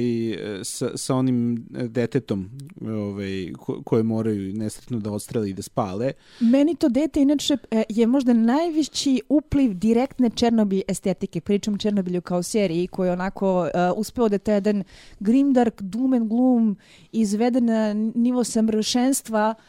[0.64, 2.50] sa, sa onim detetom
[2.82, 6.12] ovaj, ko, koje moraju nesretno da ostreli i da spale.
[6.40, 11.42] Meni to dete inače e, je možda najveći upliv direktne Černobi estetike.
[11.42, 14.84] Pričam Černobilju kao seriji koji je onako uh, uspeo da te jedan
[15.20, 16.78] grimdark, doom and gloom
[17.12, 19.64] izvede na nivo samršenstva uh,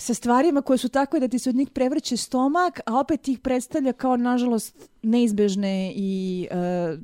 [0.00, 3.38] sa stvarima koje su takve da ti se od njih prevrće stomak, a opet ih
[3.38, 6.98] predstavlja kao, nažalost, neizbežne i uh,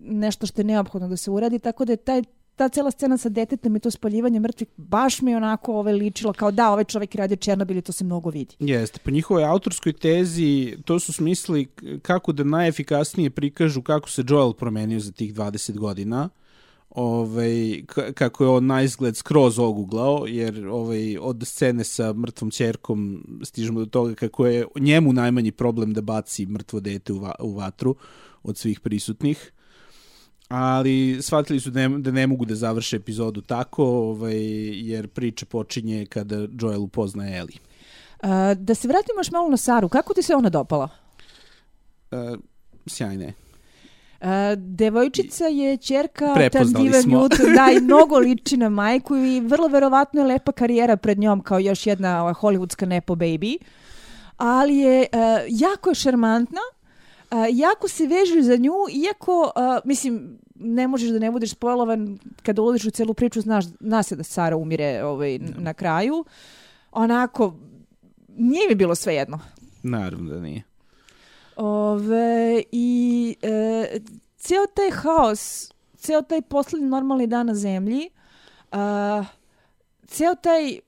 [0.00, 2.22] nešto što je neophodno da se uradi, tako da je taj
[2.56, 6.50] ta cela scena sa detetom i to spaljivanje mrtvih baš mi onako ove ličilo kao
[6.50, 8.54] da, ovaj čovjek radi Černobil i to se mnogo vidi.
[8.58, 11.66] Jeste, po njihovoj autorskoj tezi to su smisli
[12.02, 16.28] kako da najefikasnije prikažu kako se Joel promenio za tih 20 godina
[16.90, 17.82] ovaj,
[18.14, 23.80] kako je on na izgled skroz oguglao, jer ovaj, od scene sa mrtvom čerkom stižemo
[23.80, 27.96] do toga kako je njemu najmanji problem da baci mrtvo dete u, va, u vatru
[28.42, 29.52] od svih prisutnih
[30.48, 34.36] ali shvatili su da ne, da ne mogu da završe epizodu tako, ovaj,
[34.88, 37.58] jer priča počinje kada Joel upozna Ellie.
[38.22, 40.88] Uh, da se vratimo još malo na Saru, kako ti se ona dopala?
[42.10, 42.38] Uh,
[42.86, 43.32] sjajne.
[44.20, 50.20] Uh, devojčica je čerka Tandive Newton, da, i mnogo liči na majku i vrlo verovatno
[50.20, 53.56] je lepa karijera pred njom kao još jedna ova, hollywoodska nepo baby.
[54.36, 56.60] Ali je uh, jako je šarmantna,
[57.30, 62.18] uh, jako se vežu za nju, iako, uh, mislim, ne možeš da ne budeš spojlovan
[62.42, 66.24] kada ulaziš u celu priču, znaš, zna se da Sara umire ovaj, na kraju.
[66.92, 67.54] Onako,
[68.36, 69.40] nije mi bilo sve jedno.
[69.82, 70.67] Naravno da nije.
[71.58, 74.00] Ove, I e,
[74.38, 78.10] ceo taj haos, ceo taj poslednji normalni dan na zemlji,
[78.70, 79.24] a,
[80.06, 80.78] ceo taj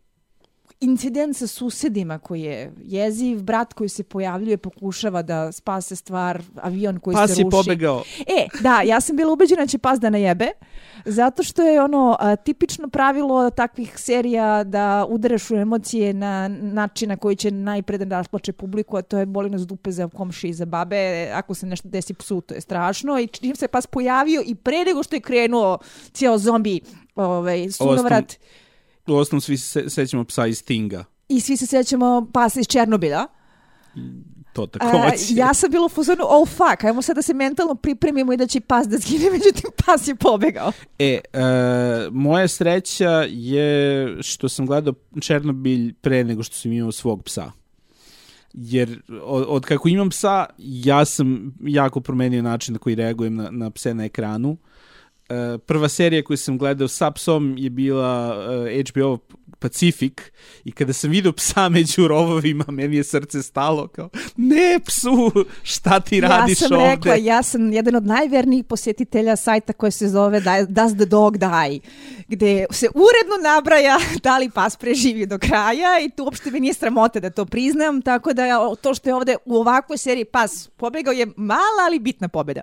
[0.81, 7.01] incident sa susedima koji je jeziv, brat koji se pojavljuje, pokušava da spase stvar, avion
[7.01, 7.51] koji pas se ruši.
[7.51, 8.03] Pas je pobegao.
[8.21, 10.49] E, da, ja sam bila ubeđena da će pas da najebe,
[11.05, 17.09] zato što je ono a, tipično pravilo takvih serija da udaraš u emocije na način
[17.09, 20.49] na koji će najpre da rasplače publiku, a to je boli nas dupe za komši
[20.49, 23.87] i za babe, ako se nešto desi psu, to je strašno i čim se pas
[23.87, 25.79] pojavio i pre nego što je krenuo
[26.13, 26.81] cijel zombi
[27.15, 28.60] ovaj, sunovrat, Ostom
[29.15, 31.05] u osnovu svi se sećamo psa iz Stinga.
[31.29, 33.27] I svi se sećamo pasa iz Černobila.
[34.53, 35.35] To takođe.
[35.35, 38.47] ja sam bila u fuzonu, oh fuck, ajmo sad da se mentalno pripremimo i da
[38.47, 40.73] će pas da zgine, međutim pas je pobegao.
[40.99, 41.41] E, e,
[42.11, 47.53] moja sreća je što sam gledao Černobilj pre nego što sam imao svog psa.
[48.53, 53.51] Jer od, od kako imam psa, ja sam jako promenio način na koji reagujem na,
[53.51, 54.57] na pse na ekranu.
[55.31, 59.19] Uh, Eh, prva serija koju sam gledao sa psom je bila uh, eh, HBO
[59.59, 60.13] Pacific
[60.65, 66.01] i kada sam vidio psa među rovovima, meni je srce stalo kao, ne psu, šta
[66.01, 66.75] ti radiš ovde?
[66.75, 71.05] Ja sam rekla, ja sam jedan od najvernijih posjetitelja sajta koje se zove Does the
[71.05, 71.81] Dog Die,
[72.29, 76.75] gde se uredno nabraja da li pas preživi do kraja i tu uopšte mi nije
[76.75, 81.13] sramote da to priznam, tako da to što je ovde u ovakvoj seriji pas pobegao
[81.13, 82.61] je mala, ali bitna pobeda.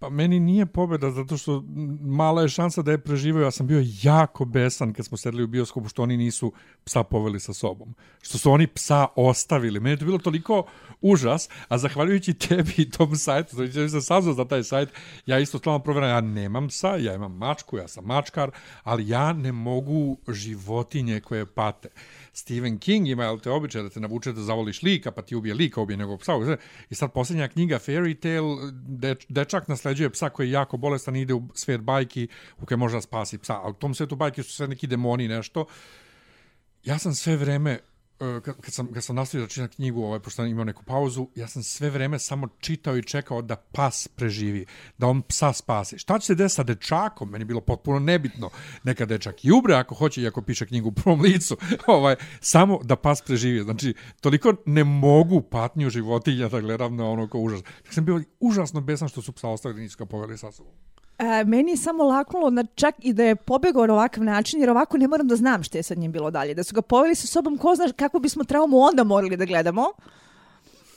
[0.00, 1.64] Pa meni nije pobjeda zato što
[2.00, 3.42] mala je šansa da je preživio.
[3.42, 6.52] Ja sam bio jako besan kad smo sedeli u bioskopu što oni nisu
[6.84, 7.94] psa poveli sa sobom.
[8.22, 9.80] Što su oni psa ostavili.
[9.80, 10.66] Meni je to bilo toliko
[11.00, 14.88] užas, a zahvaljujući tebi i tom sajtu, znači ja sam saznao za taj sajt,
[15.26, 18.50] ja isto stalno provjeram, ja nemam psa, ja imam mačku, ja sam mačkar,
[18.82, 21.88] ali ja ne mogu životinje koje pate.
[22.32, 25.54] Stephen King ima, jel te običaj da te navuče da zavoliš lika, pa ti ubije
[25.54, 26.32] lika, ubije nego psa.
[26.90, 31.20] I sad posljednja knjiga Fairy Tale, deč, dečak nasleđuje psa koji je jako bolestan i
[31.20, 33.54] ide u svijet bajki u kojoj može da spasi psa.
[33.54, 35.66] A u tom svijetu bajki su sve neki demoni nešto.
[36.84, 37.78] Ja sam sve vreme
[38.20, 41.28] kad, kad sam, kad sam nastavio da čitam knjigu, ovaj, pošto sam imao neku pauzu,
[41.34, 44.66] ja sam sve vreme samo čitao i čekao da pas preživi,
[44.98, 45.98] da on psa spasi.
[45.98, 47.30] Šta će se desiti sa dečakom?
[47.30, 48.50] Meni je bilo potpuno nebitno.
[48.84, 51.56] Neka dečak i ubre ako hoće, iako piše knjigu u prvom licu,
[51.86, 53.62] ovaj, samo da pas preživi.
[53.62, 57.60] Znači, toliko ne mogu patnju životinja da gledam na ono kao užas.
[57.86, 60.72] Ja sam bio užasno besan što su psa ostavili nisu ga poveli sa sobom.
[61.20, 64.70] E, meni je samo laknulo na čak i da je pobegao na ovakav način, jer
[64.70, 66.54] ovako ne moram da znam što je sa njim bilo dalje.
[66.54, 69.84] Da su ga poveli sa sobom, ko zna kako bismo traumu onda morali da gledamo.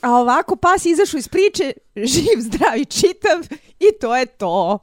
[0.00, 1.72] A ovako pas izašao iz priče,
[2.12, 4.78] živ, zdrav i čitav i to je to.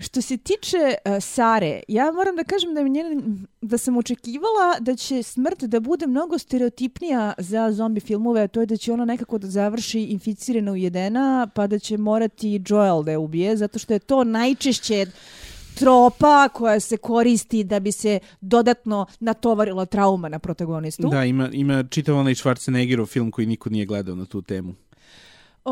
[0.00, 3.22] Što se tiče uh, Sare, ja moram da kažem da, njena,
[3.60, 8.60] da sam očekivala da će smrt da bude mnogo stereotipnija za zombi filmove, a to
[8.60, 13.10] je da će ona nekako da završi inficirana ujedena, pa da će morati Joel da
[13.10, 15.06] je ubije, zato što je to najčešće
[15.74, 21.08] tropa koja se koristi da bi se dodatno natovarila trauma na protagonistu.
[21.08, 24.74] Da, ima, ima čitav onaj Schwarzeneggerov film koji niko nije gledao na tu temu.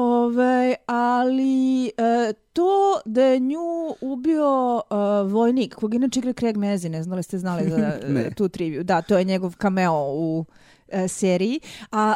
[0.00, 6.92] Ove, ali e, to da je nju ubio e, vojnik, kog inače igra Craig Mazin,
[6.92, 7.76] ne znam li ste znali za
[8.08, 8.30] Ne.
[8.30, 8.84] tu triviju.
[8.84, 10.44] Da, to je njegov cameo u
[10.88, 11.61] e, seriji.
[11.92, 12.14] A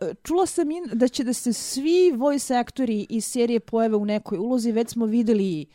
[0.00, 4.04] e, čula sam in, da će da se svi voice aktori iz serije pojave u
[4.04, 4.72] nekoj ulozi.
[4.72, 5.66] Već smo videli e,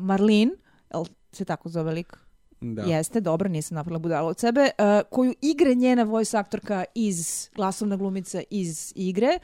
[0.00, 0.52] Marlene,
[0.94, 2.27] jel se tako zove lik?
[2.60, 2.82] Da.
[2.82, 7.96] Jeste, dobro, nisam napravila budalo od sebe, uh, koju igre njena voice aktorka iz glasovna
[7.96, 9.38] glumica iz igre,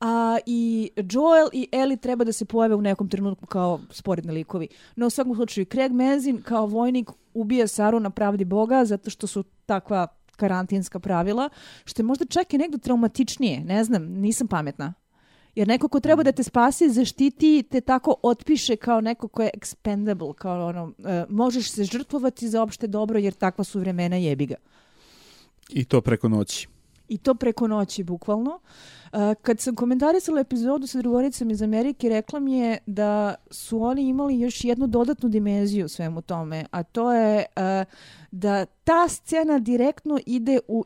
[0.00, 4.68] a i Joel i Ellie treba da se pojave u nekom trenutku kao sporedni likovi.
[4.96, 9.26] No u svakom slučaju, Craig Mazin kao vojnik ubija Saru na pravdi Boga zato što
[9.26, 10.06] su takva
[10.36, 11.48] karantinska pravila,
[11.84, 14.94] što je možda čak i negdje traumatičnije, ne znam, nisam pametna.
[15.54, 19.50] Jer neko ko treba da te spasi, zaštiti, te tako otpiše kao neko ko je
[19.54, 24.54] expendable, kao ono, e, možeš se žrtvovati za opšte dobro jer takva su vremena jebiga.
[25.68, 26.68] I to preko noći.
[27.08, 28.60] I to preko noći, bukvalno.
[29.12, 34.08] Uh, kad sam komentarisala epizodu sa drugoricom iz Amerike, rekla mi je da su oni
[34.08, 37.62] imali još jednu dodatnu dimenziju svemu tome, a to je uh,
[38.30, 40.84] da ta scena direktno ide u uh,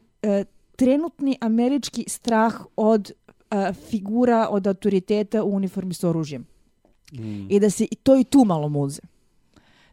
[0.77, 3.13] trenutni američki strah od
[3.69, 6.47] uh, figura, od autoriteta u uniformi s oružjem.
[7.13, 7.47] Mm.
[7.51, 9.01] I da se i to i tu malo muze.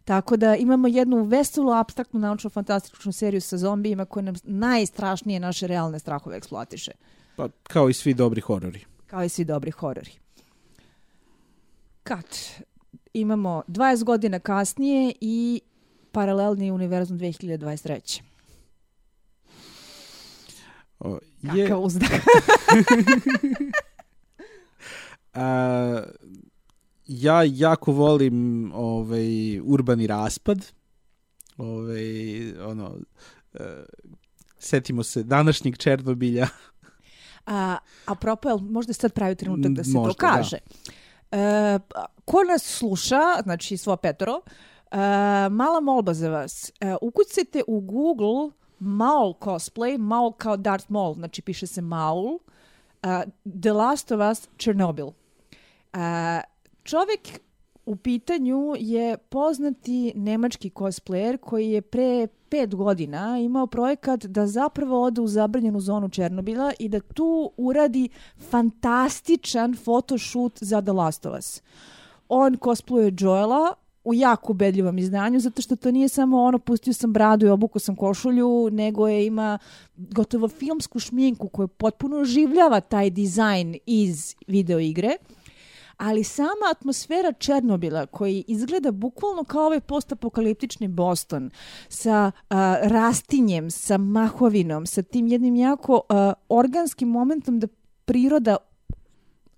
[0.06, 6.00] Tako da imamo jednu veselu, abstraktnu, naučno-fantastičnu seriju sa zombijima koja nam najstrašnije naše realne
[6.00, 6.92] strahove eksploatiše.
[7.36, 8.86] Pa, kao i svi dobri horori.
[9.08, 10.12] Kao i svi dobri horori.
[12.04, 12.26] Kad
[13.14, 15.62] imamo 20 godina kasnije i
[16.12, 18.22] paralelni univerzum 2023.
[21.42, 22.10] Je, Kakav uzdah.
[25.34, 26.02] a,
[27.08, 30.72] ja jako volim ovaj urbani raspad.
[31.58, 32.96] Ovaj ono
[33.54, 33.84] e,
[34.60, 36.48] setimo se današnjeg Černobilja.
[37.46, 40.58] A, apropo, jel možda sad pravi trenutak da se Možda, to kaže?
[41.32, 41.80] E,
[42.26, 44.42] ko nas sluša, znači svo petoro,
[44.92, 44.98] e,
[45.50, 46.72] mala molba za vas.
[46.80, 52.40] E, ukucajte u Google Maul cosplay, Maul kao Darth Maul, znači piše se Maul,
[53.04, 53.24] e,
[53.62, 55.12] The Last of Us Chernobyl.
[55.94, 56.42] E,
[56.84, 57.40] čovjek
[57.86, 65.04] u pitanju je poznati nemački cosplayer koji je pre pet godina imao projekat da zapravo
[65.04, 68.10] ode u zabranjenu zonu Černobila i da tu uradi
[68.50, 71.62] fantastičan photoshoot za The Last of Us.
[72.30, 77.14] On cosplayuje Joela u jako ubedljivom izdanju, zato što to nije samo ono pustio sam
[77.14, 79.58] bradu i obukao sam košulju, nego je ima
[79.96, 85.12] gotovo filmsku šminku koja potpuno oživljava taj dizajn iz videoigre
[86.02, 91.52] ali sama atmosfera Černobila koji izgleda bukvalno kao ovaj postapokaliptični Boston
[91.90, 97.68] sa uh, rastinjem, sa mahovinom, sa tim jednim jako uh, organskim momentom da
[98.06, 98.58] priroda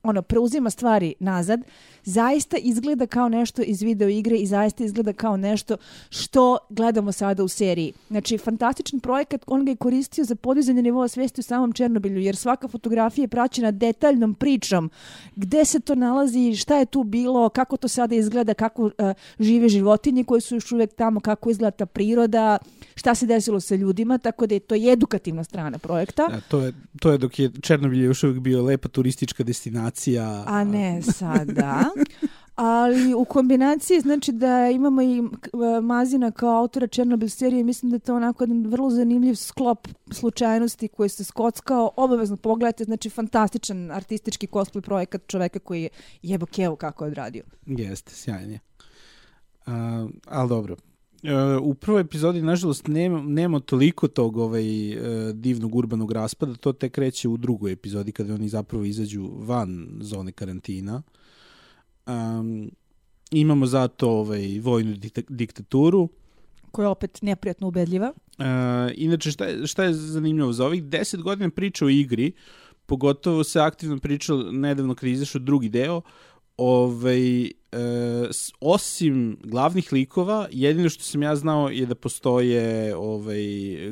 [0.04, 1.62] ono preuzima stvari nazad,
[2.04, 5.78] zaista izgleda kao nešto iz video igre i zaista izgleda kao nešto
[6.10, 7.94] što gledamo sada u seriji.
[8.08, 12.36] Znači, fantastičan projekat, on ga je koristio za podizanje nivoa svesti u samom Černobilju, jer
[12.36, 14.90] svaka fotografija je praćena detaljnom pričom
[15.36, 18.92] gde se to nalazi, šta je tu bilo, kako to sada izgleda, kako uh,
[19.40, 22.58] žive životinje koje su još uvek tamo, kako izgleda ta priroda,
[22.96, 26.28] šta se desilo sa ljudima, tako da je to edukativna strana projekta.
[26.28, 29.93] Da, to je to je dok je Černobil još uvijek bio lepa turistička destinacija.
[30.48, 31.86] A ne sada.
[32.56, 37.96] Ali u kombinaciji znači da imamo i e, Mazina kao autora Černobil serije, mislim da
[37.96, 41.92] je to onako jedan vrlo zanimljiv sklop slučajnosti koji se skockao.
[41.96, 45.90] Obavezno pogledajte, znači fantastičan artistički cosplay projekat čoveka koji je
[46.22, 47.44] jebo kevo kako je odradio.
[47.66, 48.60] Jeste, sjajan je.
[49.66, 50.76] A, ali dobro.
[51.62, 56.92] U prvoj epizodi, nažalost, nema, nema toliko tog ovaj, e, divnog urbanog raspada, to tek
[56.92, 61.02] kreće u drugoj epizodi kada oni zapravo izađu van zone karantina.
[62.08, 62.72] Um,
[63.32, 66.10] imamo zato ovaj, vojnu dikta- diktaturu.
[66.72, 68.14] Koja je opet neprijatno ubedljiva.
[68.16, 68.46] Uh,
[68.96, 70.54] inače, šta je, šta je zanimljivo?
[70.54, 72.32] Za ovih deset godina priča o igri,
[72.86, 76.02] pogotovo se aktivno pričalo nedavno kada je izašao drugi deo,
[76.58, 77.52] ovaj, e,
[78.62, 82.64] osim glavnih likova, jedino što sam ja znao je da postoje
[82.96, 83.42] ovaj,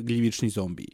[0.00, 0.88] gljivični zombiji.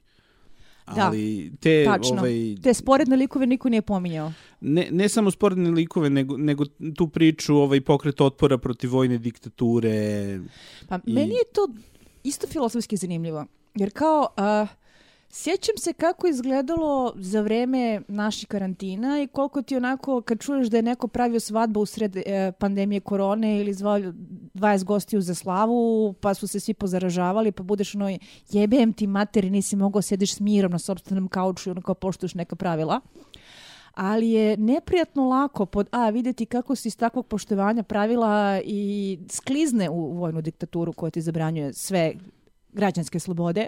[0.86, 2.16] Da, Ali te, tačno.
[2.16, 4.32] ovaj, Te sporedne likove niko nije pominjao.
[4.60, 6.64] ne, ne samo sporedne likove, nego, nego
[6.96, 10.40] tu priču ovaj pokret otpora protiv vojne diktature.
[10.88, 11.68] Pa I- meni je to
[12.24, 13.46] isto filozofski zanimljivo.
[13.74, 14.66] Jer kao, a,
[15.30, 20.68] sjećam se kako je izgledalo za vreme naših karantina i koliko ti onako, kad čuješ
[20.68, 26.12] da je neko pravio svadbu usred e, pandemije korone ili zvao 20 gostiju za slavu,
[26.20, 28.18] pa su se svi pozaražavali, pa budeš ono,
[28.50, 32.34] jebem ti materi, nisi mogao sjediš s mirom na sobstvenom kauču i ono kao poštuješ
[32.34, 33.00] neka pravila.
[33.94, 39.90] Ali je neprijatno lako pod A vidjeti kako se iz takvog poštovanja pravila i sklizne
[39.90, 42.14] u vojnu diktaturu koja ti zabranjuje sve
[42.72, 43.66] građanske slobode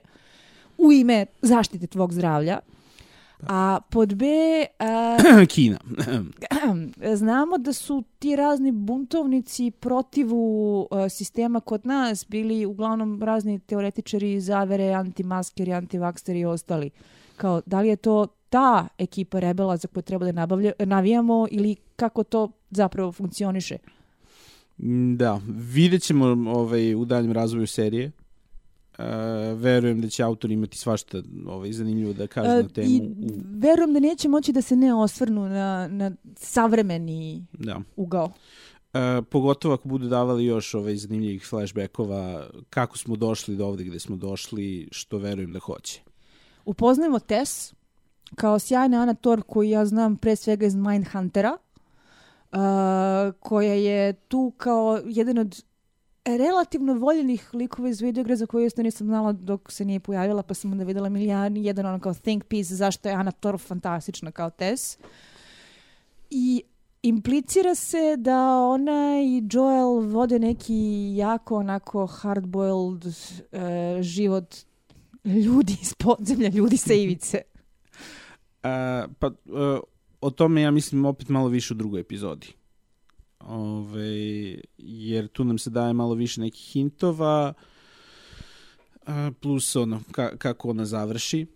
[0.81, 2.59] u ime zaštite tvog zdravlja.
[3.49, 4.27] A pod B,
[4.79, 5.19] a,
[5.55, 5.79] Kina.
[7.15, 14.41] znamo da su ti razni buntovnici protivu a, sistema kod nas bili uglavnom razni teoretičari
[14.41, 16.91] zavere, antimaskeri, antivakseri i ostali.
[17.37, 21.77] Kao, da li je to ta ekipa rebela za koju treba da nabavlja, navijamo ili
[21.97, 23.79] kako to zapravo funkcioniše?
[25.17, 28.11] Da, vidjet ćemo ovaj, u daljem razvoju serije.
[29.01, 32.89] Uh, verujem da će autor imati svašta ovaj, zanimljivo da kaže E, na temu.
[32.89, 33.03] I
[33.45, 37.81] verujem da neće moći da se ne osvrnu na, na savremeni da.
[37.97, 38.33] ugao.
[38.95, 43.99] E, pogotovo ako budu davali još ovaj, zanimljivih flashbackova, kako smo došli do ovde gde
[43.99, 46.01] smo došli, što verujem da hoće.
[46.65, 47.75] Upoznajemo Tess
[48.35, 51.57] kao sjajna Ana Thor koju ja znam pre svega iz Mindhuntera,
[52.53, 52.59] uh,
[53.41, 55.65] koja je tu kao jedan od
[56.25, 60.55] relativno voljenih likova iz videoigre za koju isto nisam znala dok se nije pojavila, pa
[60.55, 64.51] sam onda videla milijarni, jedan ono kao think piece zašto je Ana Thor fantastična kao
[64.51, 64.99] Tess.
[66.31, 66.63] I
[67.03, 73.13] implicira se da ona i Joel vode neki jako onako hardboiled uh,
[74.01, 74.55] život
[75.25, 77.43] ljudi iz podzemlja, ljudi sa ivice.
[78.63, 79.31] E, pa, e,
[80.21, 82.47] o tome ja mislim opet malo više u drugoj epizodi.
[83.41, 87.55] Ove, jer tu nam se daje malo više nekih hintova,
[89.41, 91.47] plus ono, ka, kako ona završi.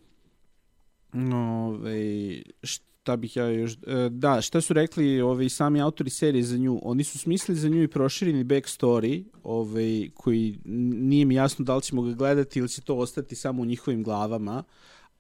[1.35, 3.73] Ove, šta bih ja još...
[3.87, 6.81] e, Da, šta su rekli ove, sami autori serije za nju?
[6.83, 11.83] Oni su smislili za nju i prošireni backstory, ove, koji nije mi jasno da li
[11.83, 14.65] ćemo ga gledati ili će to ostati samo u njihovim glavama,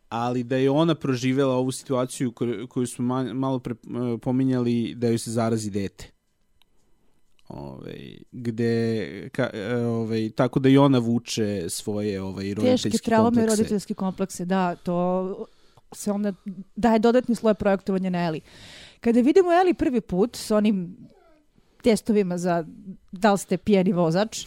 [0.08, 2.32] ali da je ona proživela ovu situaciju
[2.68, 6.13] koju, smo ma, malo pre, e, pominjali da joj se zarazi dete.
[7.56, 7.94] Ove,
[8.32, 9.50] gde, ka,
[9.86, 13.94] ove, tako da i ona vuče svoje ovaj, roditeljske Teške traume i komplekse.
[13.94, 15.46] komplekse, da, to
[15.92, 16.32] se onda
[16.76, 18.40] daje dodatni sloj projektovanja na Eli.
[19.00, 20.96] Kada vidimo Eli prvi put s onim
[21.82, 22.64] testovima za
[23.12, 24.46] da li ste pijeni vozač,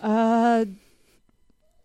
[0.00, 0.64] a,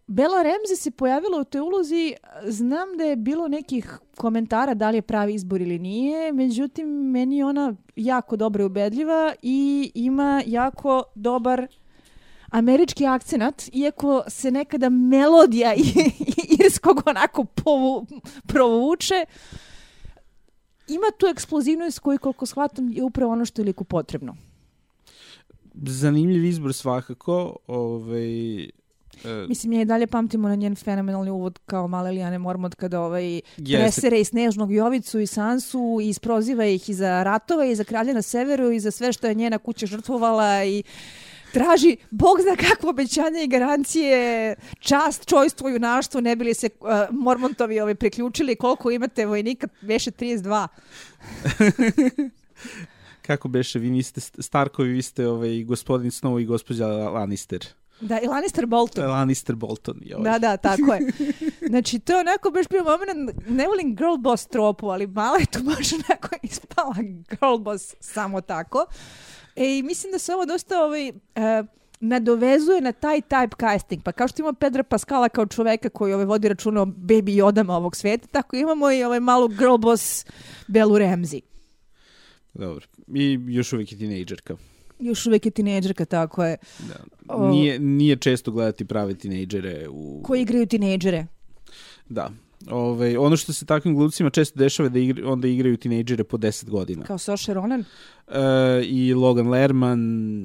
[0.07, 2.13] Bella Ramsey se pojavila u toj ulozi,
[2.47, 7.37] znam da je bilo nekih komentara da li je pravi izbor ili nije, međutim meni
[7.37, 11.67] je ona jako dobro i ubedljiva i ima jako dobar
[12.49, 15.73] američki akcenat, iako se nekada melodija
[16.59, 18.07] irskog onako povu,
[18.47, 19.25] provuče,
[20.87, 24.35] ima tu eksplozivnost koji, koliko shvatam, je upravo ono što je liku potrebno.
[25.73, 27.55] Zanimljiv izbor svakako.
[27.67, 28.69] Ovaj,
[29.23, 33.01] e, Mislim, ja i dalje pamtimo na njen fenomenalni uvod kao male Lijane Mormont kada
[33.01, 33.83] ovaj Jeste.
[33.83, 38.13] presere i Snežnog Jovicu i Sansu i isproziva ih i za ratove i za kralja
[38.13, 40.83] na severu i za sve što je njena kuća žrtvovala i
[41.53, 47.79] traži Bog zna kakvo obećanje i garancije, čast, čojstvo, junaštvo, ne bili se uh, Mormontovi
[47.79, 50.67] ovaj, priključili, koliko imate vojnika, veše 32.
[53.27, 57.65] kako beše, vi niste st- Starkovi, vi ste ovaj, gospodin Snow i gospođa Lannister.
[58.01, 59.09] Da, i Lannister Bolton.
[59.09, 59.99] Lannister Bolton.
[60.01, 60.23] Joj.
[60.23, 61.11] Da, da, tako je.
[61.69, 65.45] Znači, to je onako baš bio moment, ne volim girl boss tropu, ali mala je
[65.45, 66.95] tu baš onako ispala
[67.29, 68.85] girl boss samo tako.
[69.55, 71.13] E, i mislim da se ovo dosta ovaj, e,
[71.99, 74.03] nadovezuje na taj type casting.
[74.03, 77.75] Pa kao što ima Pedra Pascala kao čoveka koji ovaj, vodi računa o baby jodama
[77.75, 80.25] ovog sveta, tako imamo i ovaj malu girl boss
[80.67, 81.41] Bellu Ramsey.
[82.53, 82.85] Dobro.
[83.13, 84.55] I još uvijek je tinejdžerka.
[84.99, 86.57] Još uvek je tinejdžerka, tako je.
[86.79, 87.49] Da.
[87.49, 90.21] Nije, nije često gledati prave tinejdžere u...
[90.23, 91.25] Koji igraju tinejdžere.
[92.09, 92.29] Da.
[92.69, 96.37] Ove, ono što se takvim glumcima često dešava je da igra, onda igraju tinejdžere po
[96.37, 97.03] 10 godina.
[97.03, 97.83] Kao Saoirse Ronan.
[98.27, 98.33] E,
[98.83, 99.99] I Logan Lerman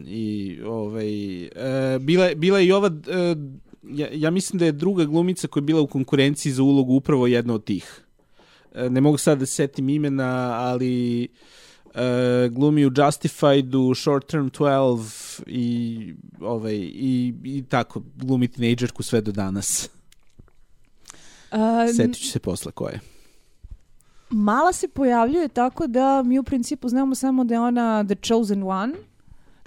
[0.06, 1.50] i ovaj, e,
[1.98, 3.36] bila, je- bila je i ova e,
[3.84, 7.26] ja, ja mislim da je druga glumica koja je bila u konkurenciji za ulogu upravo
[7.26, 8.00] jedna od tih.
[8.74, 11.28] E, ne mogu sad da se setim imena, ali E,
[12.50, 19.32] glumi u Justifiedu, Short Term 12 i, ovaj, i, i tako, glumi tinejdžerku sve do
[19.32, 19.90] danas.
[21.50, 23.00] A, Setit ću se posle ko je.
[24.30, 28.62] Mala se pojavljuje tako da mi u principu znamo samo da je ona the chosen
[28.62, 28.92] one,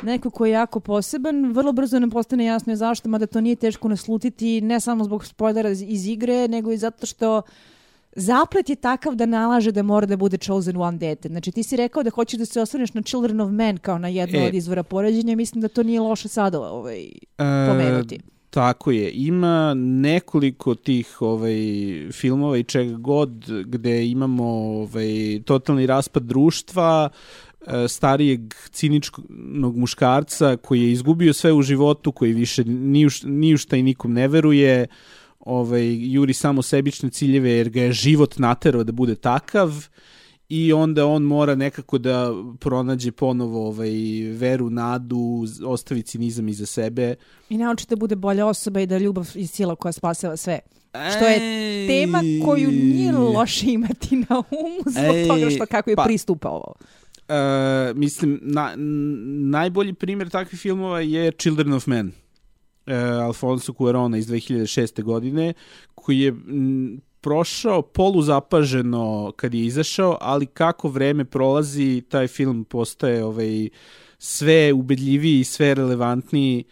[0.04, 3.56] neko ko je jako poseban, vrlo brzo nam postane jasno je zašto, mada to nije
[3.56, 7.42] teško naslutiti, ne samo zbog spoilera iz- igre, nego i zato što
[8.16, 11.30] zaplet je takav da nalaže da mora da bude chosen one dete.
[11.30, 14.08] Znači ti si rekao da hoćeš da se osvrneš na Children of Men kao na
[14.08, 14.48] jedno E.
[14.48, 17.08] od izvora poređenja, mislim da to nije loše sada ovaj,
[17.38, 18.16] pomenuti.
[18.16, 19.12] E, tako je.
[19.12, 21.56] Ima nekoliko tih ovaj,
[22.12, 23.32] filmova i čega god
[23.66, 27.10] gde imamo ovaj, totalni raspad društva,
[27.68, 33.54] e, starijeg ciničnog muškarca koji je izgubio sve u životu, koji više ni u, ni
[33.54, 34.88] u šta i nikom ne veruje,
[35.46, 39.88] ovaj, juri samo sebične ciljeve jer ga je život naterao da bude takav
[40.50, 43.92] i onda on mora nekako da pronađe ponovo ovaj,
[44.38, 47.16] veru, nadu, ostavi cinizam iza sebe.
[47.50, 50.60] I nauči da bude bolja osoba i da ljubav i sila koja spasava sve.
[51.18, 51.40] Što je
[51.88, 56.74] tema koju nije loše imati na umu zbog Ej, toga što kako je pa- pristupao.
[57.28, 58.74] E, mislim, na,
[59.52, 62.12] najbolji primjer takvih filmova je Children of Men.
[62.86, 65.04] E, Alfonso Cuarona iz 2006.
[65.04, 65.54] godine,
[65.96, 73.24] koji je m, prošao poluzapaženo kad je izašao, ali kako vreme prolazi, taj film postaje
[73.24, 73.70] ovaj,
[74.18, 76.64] sve ubedljiviji i sve relevantniji.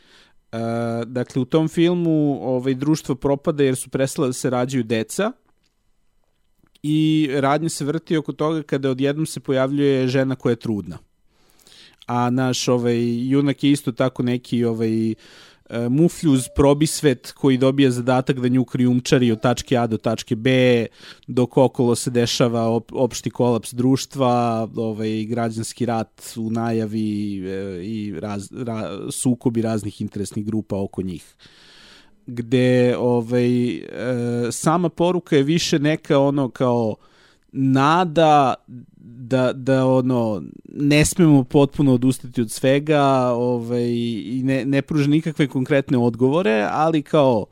[0.52, 0.58] E,
[1.06, 5.32] dakle, u tom filmu ovaj, društvo propada jer su prestala da se rađaju deca,
[6.84, 10.98] i radnje se vrti oko toga kada odjednom se pojavljuje žena koja je trudna.
[12.06, 15.16] A naš ovaj, junak je isto tako neki ovaj, e,
[15.90, 20.86] mufljuz probisvet koji dobija zadatak da nju krijumčari od tačke A do tačke B,
[21.28, 28.20] dok okolo se dešava op, opšti kolaps društva, ovaj, građanski rat u najavi e, i
[28.20, 31.36] raz, ra, sukobi raznih interesnih grupa oko njih.
[32.28, 33.82] Gde ovaj, e,
[34.52, 36.96] sama poruka je više neka ono kao
[37.52, 38.54] nada
[38.98, 40.44] da, da ono
[40.74, 43.04] ne smemo potpuno odustati od svega
[43.36, 43.90] ovaj,
[44.26, 47.46] i ne, ne pruža nikakve konkretne odgovore, ali kao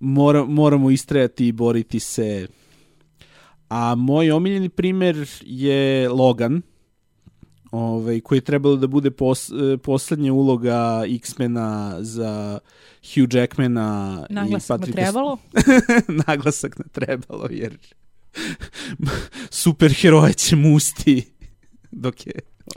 [0.00, 2.46] mora, moramo istrajati i boriti se.
[3.68, 6.62] A moj omiljeni primer je Logan,
[7.70, 12.58] ovaj, koji je trebalo da bude pos, e, poslednja uloga X-mena za
[13.14, 15.38] Hugh Jackmana Naglasak i na Patricka trebalo.
[16.26, 17.78] naglasak na trebalo, jer
[19.50, 21.22] superheroje će musti
[21.90, 22.32] dok je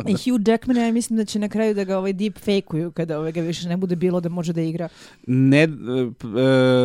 [0.07, 3.19] I Hugh Jackman, ja mislim da će na kraju da ga ovaj deep fake-uju kada
[3.19, 4.89] ovaj ga više ne bude bilo da može da igra.
[5.27, 5.67] ne, e,
[6.17, 6.27] p-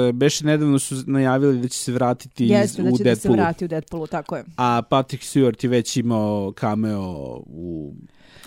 [0.09, 3.11] e, beše nedavno su najavili da će se vratiti iz, Jeste da u će da
[3.11, 4.45] se Deadpoolu, vrati u Deadpoolu, tako je.
[4.57, 7.03] a Patrick Stewart je već imao cameo
[7.47, 7.95] u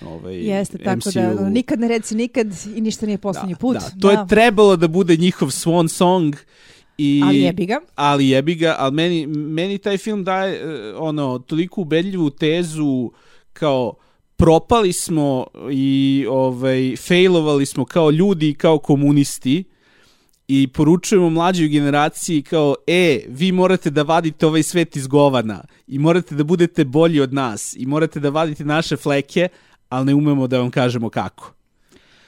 [0.06, 1.12] ovaj, Jeste, tako MCU.
[1.12, 3.74] da nikad ne reci nikad i ništa nije poslednji put.
[3.78, 6.36] Da, to je trebalo da bude njihov swan song
[7.02, 7.80] i Ali jebi ga.
[7.96, 13.12] ali jebi ga, ali meni, meni taj film daje e, ono, toliko ubedljivu tezu
[13.54, 13.94] kao
[14.36, 19.64] propali smo i ovaj, failovali smo kao ljudi i kao komunisti
[20.48, 26.00] i poručujemo mlađoj generaciji kao, e, vi morate da vadite ovaj svet iz govana i
[26.00, 29.48] morate da budete bolji od nas i morate da vadite naše fleke,
[29.90, 31.54] ali ne umemo da vam kažemo kako.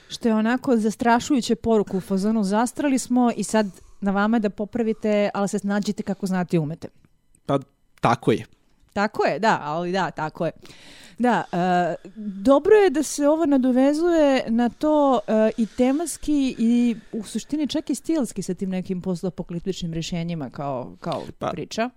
[0.09, 2.43] Što je onako zastrašujuće poruku u fazonu.
[2.43, 3.67] Zastrali smo i sad
[4.03, 6.87] na vama je da popravite, ali se snađite kako znate i umete.
[7.45, 7.59] Pa
[8.01, 8.45] tako je.
[8.93, 10.51] Tako je, da, ali da, tako je.
[11.19, 11.95] Da, e,
[12.43, 17.89] dobro je da se ovo nadovezuje na to e, i tematski i u suštini čak
[17.89, 21.89] i stilski sa tim nekim postapokaliptičnim rješenjima kao, kao Pa, priča.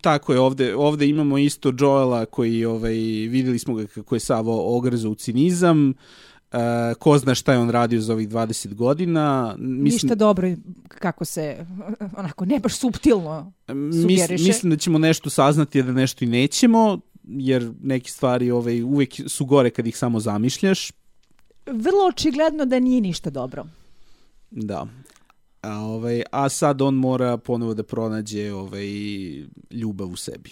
[0.00, 2.92] Tako je, ovde, ovde imamo isto Joela koji, ovaj,
[3.28, 5.94] videli smo ga kako je Savo ogrezao u cinizam,
[6.54, 9.54] uh, ko zna šta je on radio za ovih 20 godina.
[9.58, 10.48] Ništa dobro
[10.88, 11.66] kako se,
[12.16, 14.44] onako, ne baš subtilno mis, sugeriše.
[14.44, 19.44] mislim da ćemo nešto saznati, da nešto i nećemo, jer neke stvari ovaj, uvek su
[19.44, 20.92] gore kad ih samo zamišljaš.
[21.66, 23.66] Vrlo očigledno da nije ništa dobro.
[24.50, 24.86] Da.
[25.62, 28.86] A, ovaj, a sad on mora ponovo da pronađe ovaj,
[29.70, 30.50] ljubav u sebi.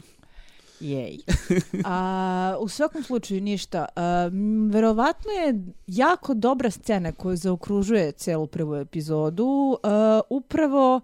[0.82, 1.18] Jej.
[1.84, 3.86] A, u svakom slučaju ništa.
[3.96, 4.30] A,
[4.70, 9.76] verovatno je jako dobra scena koja zaokružuje celu prvu epizodu.
[9.82, 11.00] A, upravo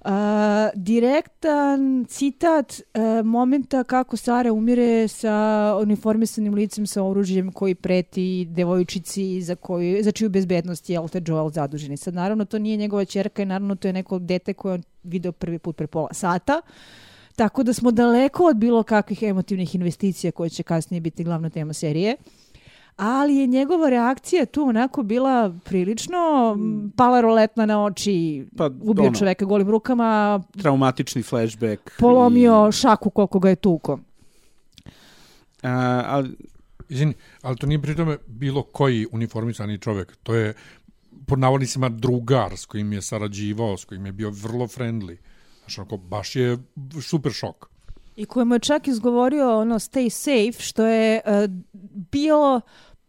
[0.00, 8.44] a, direktan citat a, momenta kako Sara umire sa uniformisanim licem sa oružjem koji preti
[8.50, 11.92] devojčici za, koju, za čiju bezbednost je Elte Joel zadužen.
[11.92, 14.82] I sad naravno to nije njegova čerka i naravno to je neko dete koje on
[15.02, 16.62] video prvi put pre pola sata.
[17.36, 21.72] Tako da smo daleko od bilo kakvih emotivnih investicija koje će kasnije biti glavna tema
[21.72, 22.16] serije.
[22.96, 26.16] Ali je njegova reakcija tu onako bila prilično
[26.54, 29.14] mm, pala roletna na oči, Pa, ubio ono.
[29.14, 31.90] čoveka golim rukama, Traumatični flashback.
[31.98, 33.98] polomio I, šaku koliko ga je tuko.
[35.62, 36.36] a, ali,
[36.88, 40.16] Izvini, ali to nije pri tome bilo koji uniformisani čovjek.
[40.16, 40.54] To je,
[41.26, 45.16] pod navodnicima, drugar s kojim je sarađivao, s kojim je bio vrlo friendly.
[45.62, 46.58] Znaš, onako, baš je
[47.02, 47.68] super šok.
[48.16, 51.32] I kojemu je čak izgovorio ono stay safe, što je uh,
[52.10, 52.60] bio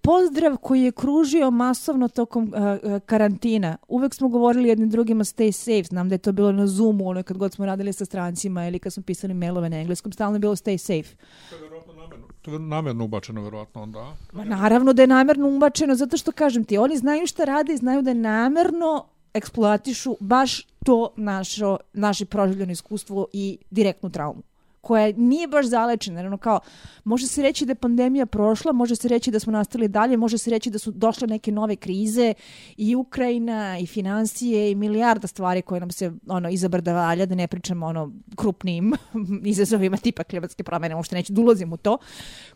[0.01, 3.77] pozdrav koji je kružio masovno tokom uh, karantina.
[3.87, 5.83] Uvek smo govorili jednim drugima stay safe.
[5.83, 8.79] Znam da je to bilo na Zoomu, ono kad god smo radili sa strancima ili
[8.79, 11.15] kad smo pisali mailove na engleskom, stalno je bilo stay safe.
[11.49, 12.27] To je vjerojatno namjerno.
[12.41, 14.13] To je namjerno ubačeno, vjerojatno, onda.
[14.33, 17.77] Ma naravno da je namerno ubačeno, zato što kažem ti, oni znaju šta rade i
[17.77, 24.43] znaju da namerno eksploatišu baš to našo, naše proživljeno iskustvo i direktnu traumu
[24.84, 26.15] koja nije baš zalečena.
[26.15, 26.59] Naravno, kao,
[27.03, 30.38] može se reći da je pandemija prošla, može se reći da smo nastavili dalje, može
[30.38, 32.34] se reći da su došle neke nove krize
[32.77, 37.47] i Ukrajina i financije i milijarda stvari koje nam se ono izabrda valja, da ne
[37.47, 38.93] pričamo ono krupnim
[39.53, 41.97] izazovima tipa klimatske promjene, uopšte neću da ulazim u to.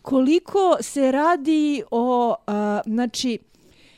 [0.01, 3.39] Koliko se radi o, a, znači,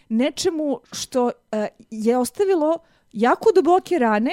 [0.09, 2.77] nečemu što a, je ostavilo
[3.11, 4.31] jako duboke rane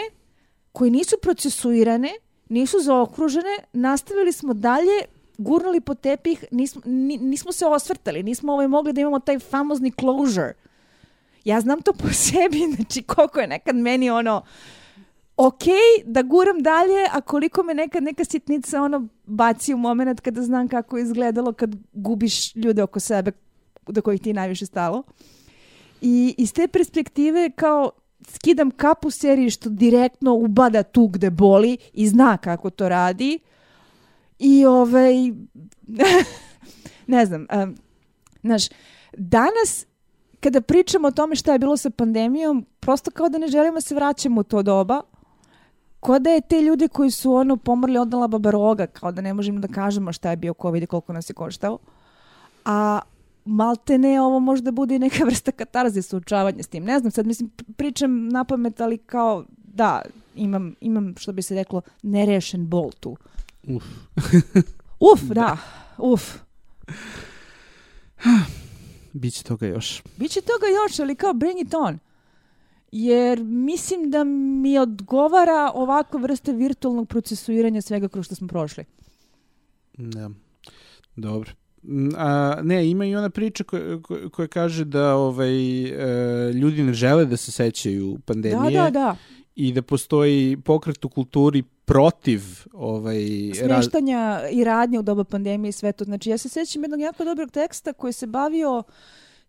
[0.72, 2.10] koje nisu procesuirane,
[2.48, 5.02] nisu zaokružene, nastavili smo dalje,
[5.38, 9.92] gurnuli po tepih, nismo, ni, nismo se osvrtali, nismo ovaj mogli da imamo taj famozni
[10.00, 10.54] closure.
[11.44, 14.42] Ja znam to po sebi, znači koliko je nekad meni ono,
[15.36, 15.62] ok,
[16.04, 20.68] da guram dalje, a koliko me nekad neka sitnica ono baci u moment kada znam
[20.68, 23.32] kako je izgledalo kad gubiš ljude oko sebe
[23.86, 25.02] do kojih ti najviše stalo.
[26.00, 27.90] I iz te perspektive kao
[28.28, 33.38] skidam kapu seriji što direktno ubada tu gde boli i zna kako to radi.
[34.38, 35.14] I ovaj
[37.06, 37.76] ne znam, um,
[38.42, 38.68] znaš,
[39.12, 39.86] danas
[40.40, 43.80] kada pričamo o tome šta je bilo sa pandemijom, prosto kao da ne želimo da
[43.80, 45.00] se vraćamo u to doba,
[46.00, 49.34] kao da je te ljude koji su ono pomrli odnala baba roga, kao da ne
[49.34, 51.78] možemo da kažemo šta je bio COVID i koliko nas je koštao.
[52.64, 53.00] A
[53.46, 56.84] malte ne ovo možda bude i neka vrsta katarze suočavanja s tim.
[56.84, 60.02] Ne znam, sad mislim pričam na pamet, ali kao da,
[60.34, 63.16] imam, imam što bi se reklo nerešen bol tu.
[63.68, 63.84] uf.
[65.12, 65.58] Uf, da,
[65.98, 66.34] uf.
[69.12, 70.02] Biće toga još.
[70.16, 71.98] Biće toga još, ali kao bring it on.
[72.92, 78.84] Jer mislim da mi odgovara ovakva vrsta virtualnog procesuiranja svega kroz što smo prošli.
[79.98, 80.28] Ne.
[81.16, 81.50] Dobro.
[81.88, 83.98] Mm, A, ne, ima i ona priča koja,
[84.32, 89.16] koja, kaže da ovaj, e, ljudi ne žele da se sećaju pandemije Da, da, da.
[89.54, 92.40] i da postoji pokret u kulturi protiv
[92.72, 93.20] ovaj,
[93.54, 96.04] Smeštanja i radnje u doba pandemije i sve to.
[96.04, 98.82] Znači, ja se sjećam jednog jako dobrog teksta koji se bavio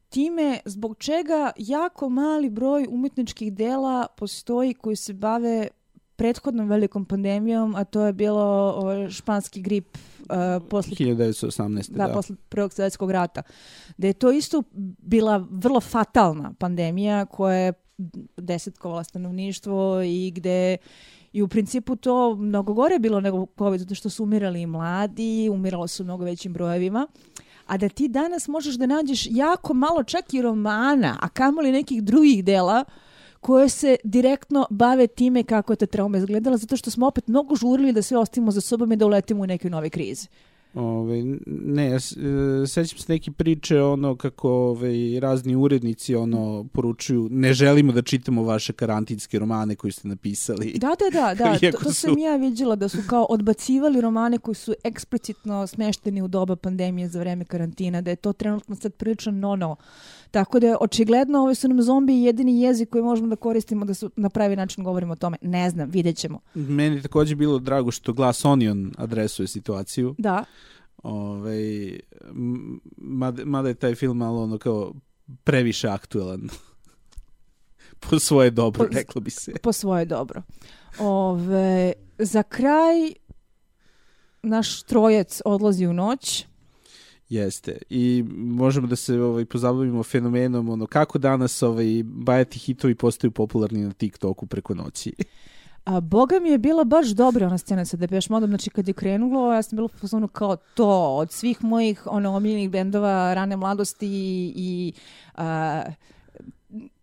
[0.10, 5.68] time zbog čega jako mali broj umetničkih dela postoji koji se bave
[6.16, 9.98] prethodnom velikom pandemijom, a to je bilo ovaj, španski grip
[10.30, 11.92] uh, posle 1918.
[11.92, 13.42] da, Da, posle prvog svjetskog rata.
[13.98, 14.64] Da je to isto
[14.98, 17.74] bila vrlo fatalna pandemija koja je
[18.38, 20.78] desetkovala stanovništvo i gde
[21.34, 25.50] i u principu to mnogo gore bilo nego COVID, zato što su umirali i mladi,
[25.52, 27.08] umiralo su u mnogo većim brojevima.
[27.66, 32.04] A da ti danas možeš da nađeš jako malo čak i romana, a kamoli nekih
[32.04, 32.84] drugih dela
[33.42, 37.56] koje se direktno bave time kako je ta trauma izgledala, zato što smo opet mnogo
[37.56, 40.28] žurili da sve ostavimo za sobom i da uletimo u neke nove krize.
[40.74, 47.28] Ovaj, ne, ja e, sećam se neke priče ono kako ovaj, razni urednici ono poručuju
[47.32, 50.74] ne želimo da čitamo vaše karantinske romane koje ste napisali.
[50.78, 51.60] Da, da, da, da.
[51.72, 56.22] to, to su- sam ja vidjela da su kao odbacivali romane koji su eksplicitno smešteni
[56.22, 59.76] u doba pandemije za vreme karantina, da je to trenutno sad prilično no-no.
[60.32, 64.12] Tako da očigledno ove su nam zombi jedini jezik koji možemo da koristimo da su
[64.16, 65.38] na pravi način govorimo o tome.
[65.42, 66.40] Ne znam, vidjet ćemo.
[66.54, 70.16] Meni je takođe bilo drago što Glass Onion adresuje situaciju.
[70.18, 70.46] Da,
[71.04, 71.88] Ovaj,
[72.24, 74.94] m- mada, mada je taj film malo ono kao
[75.44, 76.50] previše aktuelan.
[78.02, 79.52] po svoje dobro, Po- reklo bi se.
[79.54, 80.42] po svoje dobro.
[81.00, 83.14] Ove, za kraj
[84.44, 86.46] naš trojec odlazi u noć.
[87.30, 87.78] Jeste.
[87.90, 93.80] I možemo da se ovaj pozabavimo fenomenom ono kako danas ovaj bajati hitovi postaju popularni
[93.80, 95.14] na TikToku preko noći.
[95.86, 98.94] A Boga mi je bila baš dobra ona scena sa Depeche Modom, znači kad je
[98.94, 104.08] krenulo, ja sam bila fazonu kao to, od svih mojih ono, omiljenih bendova rane mladosti
[104.56, 104.94] i
[105.36, 105.84] a,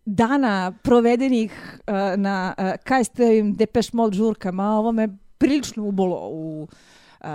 [0.05, 5.09] dana provedenih a, na a, KST-ovim Depeche Mode žurkama, ovo me
[5.39, 6.69] prilično ubolo u
[7.21, 7.29] uh,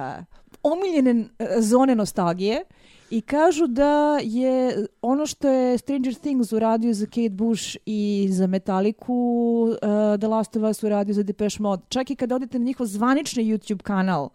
[0.64, 2.64] omiljene uh, zone nostalgije
[3.10, 8.48] i kažu da je ono što je Stranger Things uradio za Kate Bush i za
[8.48, 11.84] Metallicu, uh, The Last of Us uradio za Depeche Mode.
[11.90, 14.30] Čak i kad odete na njihov zvanični YouTube kanal,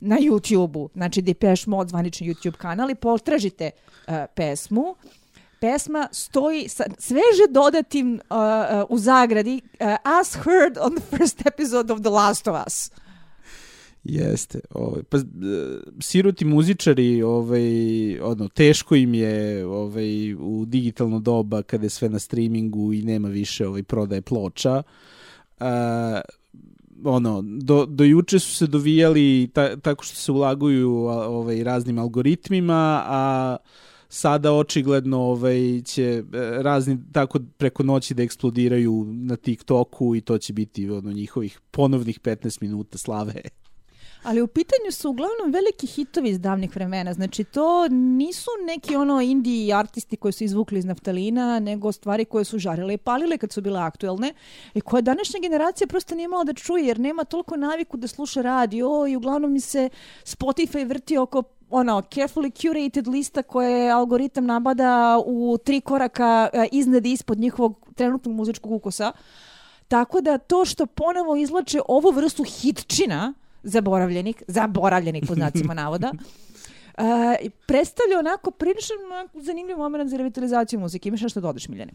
[0.00, 3.70] na YouTube-u, znači Depeche Mode, zvanični YouTube kanal i potražite
[4.08, 4.94] uh, pesmu,
[5.60, 9.86] pesma stoji sa sveže dodatim uh, uh, u zagradi uh,
[10.20, 12.90] as heard on the first episode of The Last of Us.
[14.04, 14.60] Jeste.
[14.70, 15.22] Ovaj, pa, e,
[16.00, 22.18] siroti muzičari, ovaj, ono, teško im je ovaj, u digitalno doba kada je sve na
[22.18, 24.82] streamingu i nema više ovaj, prodaje ploča.
[25.60, 26.20] A,
[27.04, 33.02] ono, do, do juče su se dovijali ta, tako što se ulaguju ovaj, raznim algoritmima,
[33.06, 33.56] a
[34.08, 36.22] sada očigledno ovaj, će e,
[36.62, 42.20] razni tako preko noći da eksplodiraju na TikToku i to će biti ono, njihovih ponovnih
[42.20, 43.34] 15 minuta slave.
[44.24, 47.14] Ali u pitanju su uglavnom veliki hitovi iz davnih vremena.
[47.14, 52.44] Znači to nisu neki ono indie artisti koji su izvukli iz naftalina, nego stvari koje
[52.44, 54.32] su žarile i palile kad su bile aktuelne
[54.74, 58.42] i koje današnja generacija prosto nije imala da čuje jer nema toliko naviku da sluša
[58.42, 59.88] radio i uglavnom mi se
[60.24, 67.06] Spotify vrti oko ono, carefully curated lista koje algoritam nabada u tri koraka e, iznad
[67.06, 69.12] i ispod njihovog trenutnog muzičkog ukusa.
[69.88, 73.34] Tako da to što ponovo izlače ovu vrstu hitčina,
[73.64, 76.12] zaboravljenih, zaboravljenih po znacima navoda,
[76.98, 78.94] Uh, predstavlja onako prilično
[79.34, 81.08] zanimljiv moment za revitalizaciju muzike.
[81.08, 81.92] Imaš nešto da odeš, Miljane?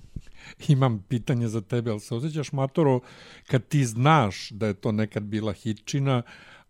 [0.67, 2.99] Imam pitanje za tebe, ali se osjećaš, Matoro,
[3.47, 6.21] kad ti znaš da je to nekad bila hitčina,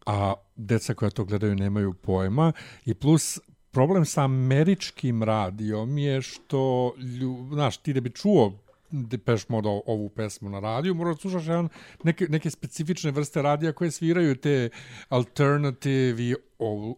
[0.06, 2.52] a deca koja to gledaju nemaju pojma,
[2.86, 3.39] i plus
[3.72, 6.93] problem sa američkim radijom je što,
[7.54, 8.54] znaš, ti da bi čuo
[8.92, 11.70] Depeche Mode ovu pesmu na radiju, moraš da slušaš jedan,
[12.04, 14.70] neke, neke specifične vrste radija koje sviraju te
[15.10, 16.36] alternative i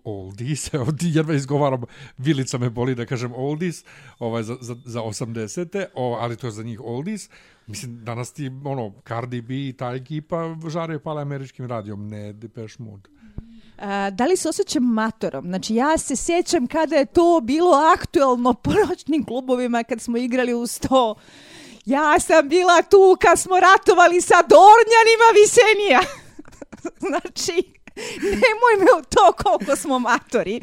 [0.03, 0.69] oldies,
[0.99, 1.83] ti jedva izgovaram,
[2.17, 3.83] vilica me boli da kažem oldies,
[4.19, 7.29] ovaj, za, za, za 80-te, ali to je za njih oldies.
[7.67, 12.83] Mislim, danas ti, ono, Cardi B i ta ekipa žare pale američkim radijom, ne Depeche
[12.83, 13.09] Mode.
[13.77, 15.45] Uh, da li se osjećam matorom?
[15.45, 20.53] Znači, ja se sjećam kada je to bilo aktuelno po noćnim klubovima, kad smo igrali
[20.53, 21.15] u sto
[21.85, 26.01] Ja sam bila tu kad smo ratovali sa Dornjanima Visenija.
[27.07, 27.80] znači,
[28.43, 30.61] nemoj me u to koliko smo matori.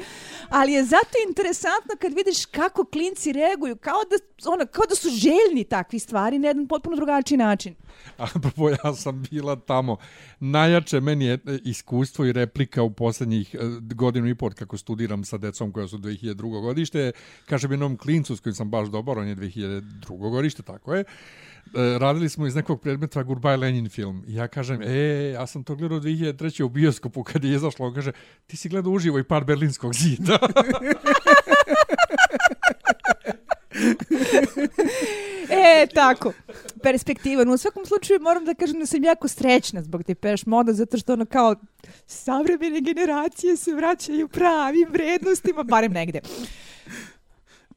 [0.49, 5.09] Ali je zato interesantno kad vidiš kako klinci reaguju, kao da, ono, kao da su
[5.09, 7.75] željni takvi stvari na jedan potpuno drugačiji način.
[8.17, 9.97] Apropo, ja sam bila tamo.
[10.41, 15.25] Najjače meni je e, iskustvo i replika u poslednjih e, godinu i pol kako studiram
[15.25, 16.61] sa decom koja su 2002.
[16.63, 17.13] godište.
[17.47, 20.31] Kažem jednom klincu s kojim sam baš dobar, on je 2002.
[20.31, 21.05] godište, tako je.
[21.75, 24.25] E, radili smo iz nekog predmeta Goodbye Lenin film.
[24.27, 26.63] I ja kažem, e, ja sam to gledao 2003.
[26.63, 27.87] u bioskopu kad je izašlo.
[27.87, 28.13] On kaže,
[28.47, 30.39] ti si gledao uživo i par berlinskog zida.
[35.51, 36.33] e, tako.
[36.83, 37.49] Perspektivan.
[37.49, 40.99] U svakom slučaju moram da kažem da sam jako srećna zbog te peš moda, zato
[40.99, 41.55] što ono kao
[42.07, 46.21] savremene generacije se vraćaju pravim vrednostima, barem negde.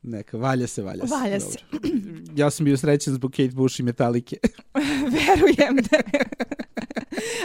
[0.04, 1.14] Neka, valja se, valja se.
[1.14, 1.58] Valja se.
[2.42, 4.38] ja sam bio srećan zbog Kate Bush i Metalike.
[5.16, 5.98] Verujem da.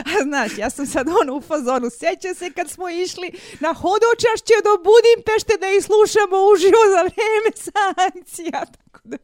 [0.05, 1.91] A znaš, ja sam sad ono u fazonu.
[1.91, 3.31] Sjeća se kad smo išli
[3.61, 8.65] na hodočašće do Budimpešte da ih slušamo uživo za vreme sankcija.
[8.77, 9.17] Tako da,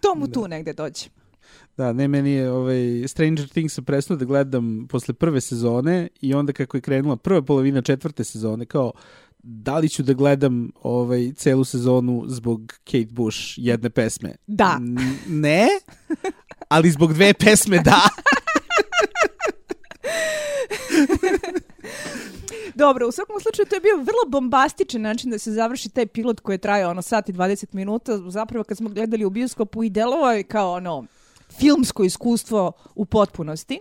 [0.00, 0.32] to mu da.
[0.32, 1.06] tu negde dođe.
[1.76, 6.34] Da, ne, meni je ovaj, Stranger Things sam prestao da gledam posle prve sezone i
[6.34, 8.92] onda kako je krenula prva polovina četvrte sezone, kao
[9.46, 14.36] da li ću da gledam ovaj celu sezonu zbog Kate Bush jedne pesme?
[14.46, 14.76] Da.
[14.80, 15.68] N ne,
[16.68, 18.00] ali zbog dve pesme da.
[22.74, 26.40] Dobro, u svakom slučaju to je bio vrlo bombastičan način da se završi taj pilot
[26.40, 28.18] koji je trajao ono sat i 20 minuta.
[28.30, 31.04] Zapravo kad smo gledali u bioskopu i delovao je kao ono
[31.58, 33.80] filmsko iskustvo u potpunosti.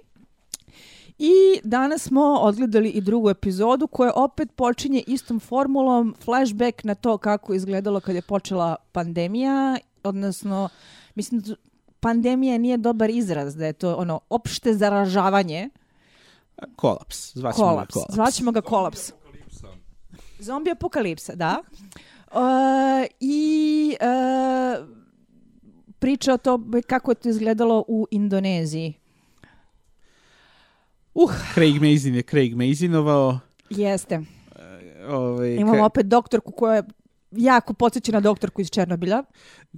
[1.18, 7.18] I danas smo odgledali i drugu epizodu koja opet počinje istom formulom, flashback na to
[7.18, 10.70] kako izgledalo kad je počela pandemija, odnosno,
[11.16, 11.44] mislim,
[12.00, 15.70] pandemija nije dobar izraz, da je to ono opšte zaražavanje.
[16.76, 17.88] Kolaps, zvaćemo kolaps.
[17.88, 18.14] ga kolaps.
[18.14, 19.12] Zvaćemo ga kolaps.
[20.40, 21.62] Zombi apokalipsa, da.
[22.32, 22.40] Uh,
[23.20, 24.88] I uh,
[26.00, 29.03] priča o to kako je to izgledalo u Indoneziji.
[31.14, 31.32] Uh.
[31.54, 33.40] Craig Mazin je Craig Mazinovao.
[33.70, 34.22] Jeste.
[35.08, 36.84] Ovaj, Imamo opet doktorku koja je
[37.32, 39.24] jako podsjeća na doktorku iz Černobilja.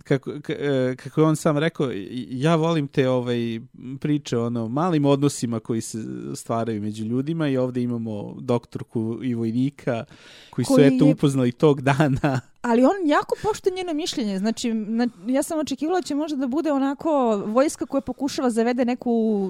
[0.03, 1.91] Kako, e, kako je on sam rekao,
[2.29, 3.59] ja volim te ovaj,
[3.99, 5.97] priče o ono, malim odnosima koji se
[6.36, 10.05] stvaraju među ljudima i ovde imamo doktorku i vojnika
[10.49, 12.39] koji, Koji su eto je- upoznali tog dana.
[12.66, 14.39] Ali on jako poštuje njeno mišljenje.
[14.39, 18.86] Znači, na, ja sam očekivala da će možda da bude onako vojska koja pokušava zavede
[18.86, 19.49] neku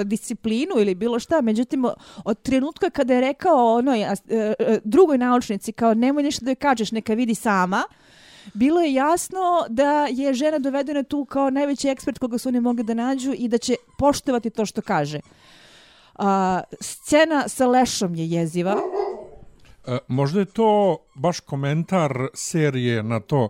[0.00, 1.40] e, disciplinu ili bilo šta.
[1.40, 1.84] Međutim,
[2.24, 4.54] od trenutka kada je rekao onoj, e,
[4.84, 7.82] drugoj naučnici kao nemoj ništa da joj kažeš, neka vidi sama,
[8.54, 12.84] bilo je jasno da je žena dovedena tu kao najveći ekspert koga su oni mogli
[12.84, 15.20] da nađu i da će poštovati to što kaže.
[16.14, 18.76] A, scena sa lešom je jeziva.
[19.86, 23.48] E, možda je to baš komentar serije na to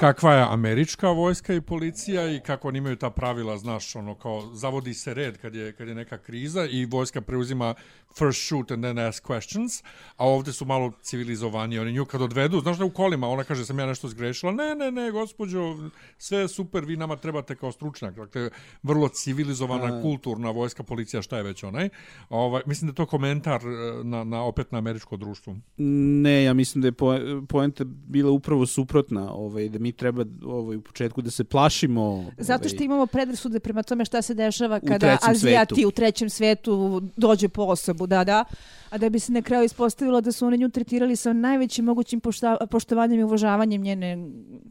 [0.00, 4.54] kakva je američka vojska i policija i kako oni imaju ta pravila, znaš, ono kao
[4.54, 7.74] zavodi se red kad je, kad je neka kriza i vojska preuzima
[8.18, 9.82] first shoot and then ask questions,
[10.16, 11.78] a ovde su malo civilizovaniji.
[11.78, 14.74] Oni nju kad odvedu, znaš da u kolima, ona kaže sam ja nešto zgrešila, ne,
[14.74, 15.76] ne, ne, gospođo,
[16.18, 18.14] sve je super, vi nama trebate kao stručnjak.
[18.14, 18.50] Dakle,
[18.82, 21.88] vrlo civilizovana, kulturna vojska, policija, šta je već onaj.
[22.28, 25.56] Ovaj, mislim da je to komentar e, na, na opet na američko društvo.
[25.76, 30.76] Ne, ja mislim da je po, poenta bila upravo suprotna, ovaj, da mi treba ovaj,
[30.76, 32.32] u početku da se plašimo.
[32.38, 35.88] Zato što ovaj, imamo predrasude prema tome šta se dešava kada Azijati svetu.
[35.88, 38.44] u trećem svetu dođe po osobu, da, da.
[38.90, 42.20] A da bi se na kraju ispostavilo da su oni nju tretirali sa najvećim mogućim
[42.20, 44.18] pošta, poštovanjem i uvažavanjem njene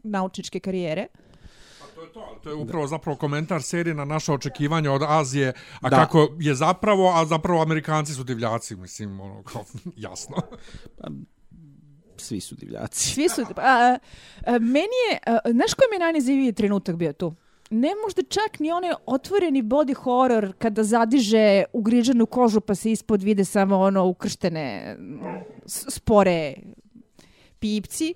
[0.04, 1.06] naučničke karijere.
[1.94, 5.52] To je to, ali to je upravo zapravo komentar serije na naše očekivanja od Azije,
[5.80, 5.96] a Da.
[5.96, 9.64] kako je zapravo, a zapravo Amerikanci su divljaci, mislim, ono, kao,
[9.96, 10.36] jasno.
[12.16, 13.10] Svi su divljaci.
[13.10, 13.42] Svi su...
[13.42, 13.98] A, a,
[14.46, 15.18] a, meni je...
[15.26, 17.34] A, znaš koji mi je najneziviji trenutak bio tu?
[17.70, 23.22] Ne možda čak ni onaj otvoreni body horror kada zadiže ugriženu kožu pa se ispod
[23.22, 24.96] vide samo ono ukrštene
[25.66, 26.54] spore
[27.58, 28.14] pipci.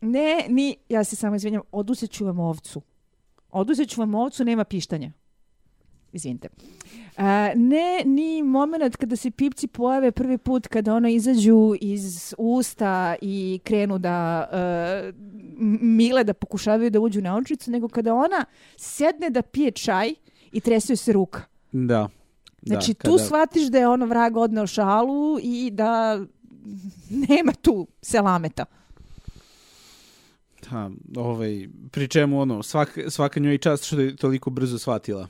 [0.00, 2.82] Ne, ni, ja se samo izvinjam, oduzet ću vam ovcu.
[3.50, 5.12] Oduzet ću vam ovcu, nema pištanja.
[6.12, 6.48] Izvinite.
[7.22, 13.14] A, ne, ni moment kada se pipci pojave prvi put, kada ono izađu iz usta
[13.22, 14.48] i krenu da
[15.60, 18.44] m- mile da pokušavaju da uđu u naučnicu, nego kada ona
[18.76, 20.14] sedne da pije čaj
[20.52, 21.42] i tresio se ruka.
[21.72, 22.08] Da.
[22.62, 26.20] Znači, da, tu shvatiš da je ono vrag odneo šalu i da
[27.28, 28.64] nema tu selameta.
[30.68, 35.28] Ha, ovaj, pri čemu ono, svak, svaka njoj čast što je toliko brzo shvatila.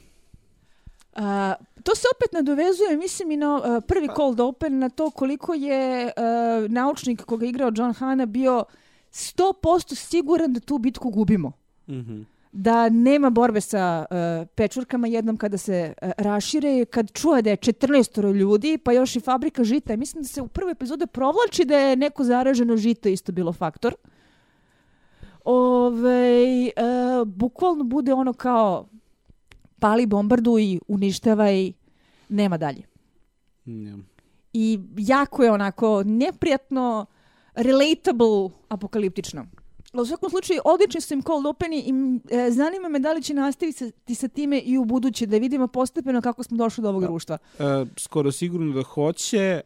[1.12, 5.54] A, to se opet nadovezuje, mislim, i na a, prvi cold open, na to koliko
[5.54, 8.64] je a, naučnik koga je igrao John Hanna bio
[9.12, 11.52] 100% siguran da tu bitku gubimo.
[11.88, 12.20] Mhm.
[12.52, 17.56] Da nema borbe sa a, pečurkama jednom kada se a, rašire, kad čuje da je
[17.56, 19.96] 14 ljudi, pa još i fabrika žita.
[19.96, 23.94] Mislim da se u prvoj epizode provlači da je neko zaraženo žito isto bilo faktor.
[25.44, 26.72] Ove, e,
[27.26, 28.86] bukvalno bude ono kao
[29.80, 31.72] pali bombardu i uništavaj,
[32.28, 32.82] nema dalje.
[33.64, 33.96] Ja.
[34.52, 37.06] I jako je onako neprijatno,
[37.54, 39.46] relatable, apokaliptično.
[39.92, 41.92] U svakom slučaju, odlični su im cold openi i
[42.34, 46.20] e, zanima me da li će nastaviti sa time i u buduće, da vidimo postepeno
[46.20, 47.38] kako smo došli do ovog društva.
[47.58, 47.62] E,
[47.96, 49.62] skoro sigurno da hoće e,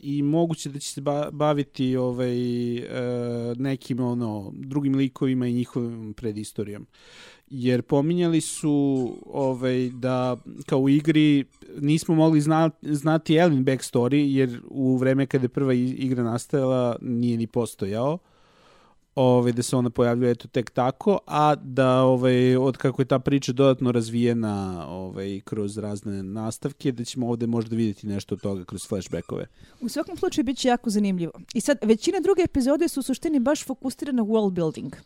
[0.00, 2.84] i moguće da će se ba baviti ovaj, e,
[3.56, 6.86] nekim ono, drugim likovima i njihovim predistorijom.
[7.50, 10.36] Jer pominjali su ovaj, da
[10.66, 11.44] kao u igri
[11.80, 17.36] nismo mogli zna, znati Elin backstory jer u vreme kada je prva igra nastajala nije
[17.36, 18.18] ni postojao
[19.14, 23.18] ovaj, da se ona pojavljuje eto tek tako, a da ovaj, od kako je ta
[23.18, 28.64] priča dodatno razvijena ovaj, kroz razne nastavke, da ćemo ovde možda vidjeti nešto od toga
[28.64, 29.46] kroz flashbackove.
[29.80, 31.32] U svakom slučaju bit će jako zanimljivo.
[31.54, 34.96] I sad, većina druge epizode su u suštini baš fokusirane na world building.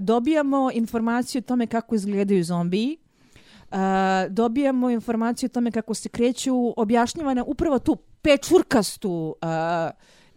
[0.00, 2.98] Dobijamo informaciju o tome kako izgledaju zombiji,
[3.70, 3.76] Uh,
[4.30, 9.10] dobijamo informaciju o tome kako se kreću, objašnjavana upravo tu pečurkastu
[9.42, 9.90] uh,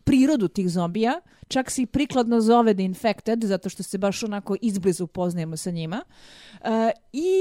[0.04, 1.22] prirodu tih zombija.
[1.48, 5.72] Čak se i prikladno zove The Infected, zato što se baš onako izblizu poznajemo sa
[5.72, 6.04] njima.
[6.62, 6.68] Uh,
[7.14, 7.34] I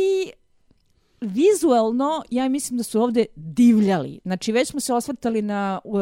[1.20, 4.20] vizuelno, ja mislim da su ovde divljali.
[4.24, 5.94] Znači, već smo se osvrtali na uh,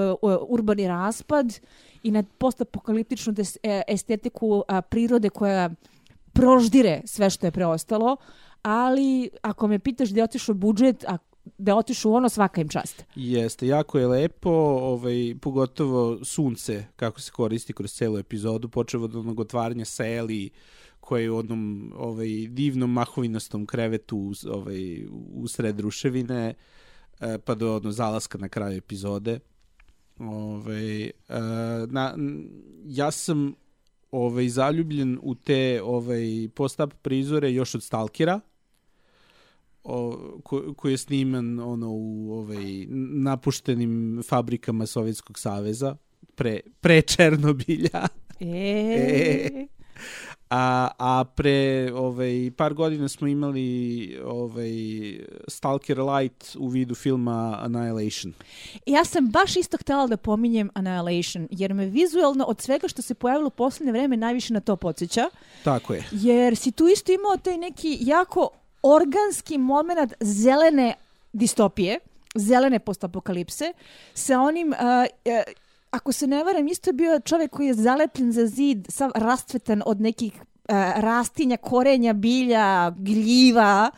[0.49, 1.61] urbani raspad
[2.03, 5.71] i na postapokaliptičnu e, estetiku a, prirode koja
[6.33, 8.17] proždire sve što je preostalo,
[8.63, 11.19] ali ako me pitaš gde otišao budžet, a
[11.59, 13.05] da je otišao u ono svaka im čast.
[13.15, 19.17] Jeste, jako je lepo, ovaj, pogotovo sunce, kako se koristi kroz celu epizodu, počeo od
[19.17, 20.51] onog otvaranja seli,
[21.01, 26.55] koje je u onom ovaj, divnom mahovinastom krevetu ovaj, u sred ruševine,
[27.21, 29.41] e, pa do ono, zalaska na kraju epizode.
[30.21, 31.11] Ove, e,
[31.89, 32.49] na, n-
[32.87, 33.55] ja sam
[34.11, 38.41] ovaj, zaljubljen u te ovaj, post-up prizore još od Stalkera,
[39.85, 45.97] o, ko, koji je sniman ono u ovaj napuštenim fabrikama Sovjetskog saveza
[46.35, 48.09] pre pre Černobilja.
[48.41, 49.66] E, E.
[50.51, 54.71] A, a pre ovaj, par godina smo imali ovaj,
[55.49, 58.35] Stalker Light u vidu filma Annihilation.
[58.87, 63.15] Ja sam baš isto htjela da pominjem Annihilation, jer me vizualno od svega što se
[63.15, 65.31] pojavilo u posljednje vreme najviše na to podsjeća,
[65.65, 66.05] Tako je.
[66.11, 68.49] jer si tu isto imao taj neki jako
[68.83, 70.95] organski moment zelene
[71.33, 71.99] distopije,
[72.35, 73.73] zelene postapokalipse,
[74.15, 74.73] sa onim,
[75.25, 75.43] e,
[75.91, 79.82] ako se ne varam, isto je bio čovjek koji je zalepljen za zid, sav rastvetan
[79.86, 80.32] od nekih
[80.68, 83.91] a, rastinja, korenja, bilja, gljiva,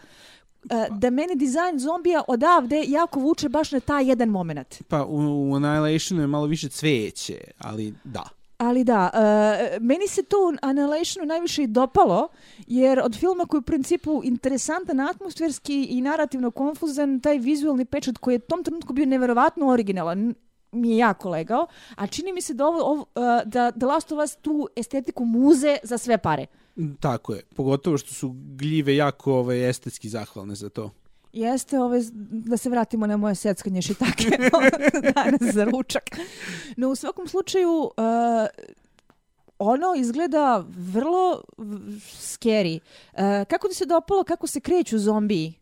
[0.70, 4.82] a, da mene dizajn zombija odavde jako vuče baš na taj jedan moment.
[4.88, 8.28] Pa u, u Annihilationu je malo više cveće, ali da.
[8.58, 12.28] Ali da, e, meni se to u Annihilationu najviše i dopalo,
[12.66, 18.18] jer od filma koji je u principu interesantan, atmosferski i narativno konfuzan, taj vizualni pečat
[18.18, 20.34] koji je u tom trenutku bio neverovatno originalan,
[20.72, 24.12] mi je jako legao, a čini mi se da, ovo, ovo, e, da The Last
[24.12, 26.46] of Us tu estetiku muze za sve pare.
[27.00, 27.42] Tako je.
[27.56, 30.90] Pogotovo što su gljive jako ovaj, estetski zahvalne za to.
[31.32, 32.00] Jeste, ove,
[32.30, 34.24] da se vratimo na moje seckanje šitake
[35.14, 36.10] danas za ručak.
[36.76, 37.90] No, u svakom slučaju, uh,
[39.58, 41.42] ono izgleda vrlo
[41.98, 42.78] scary.
[43.12, 43.18] Uh,
[43.48, 45.61] kako ti se dopalo kako se kreću zombiji?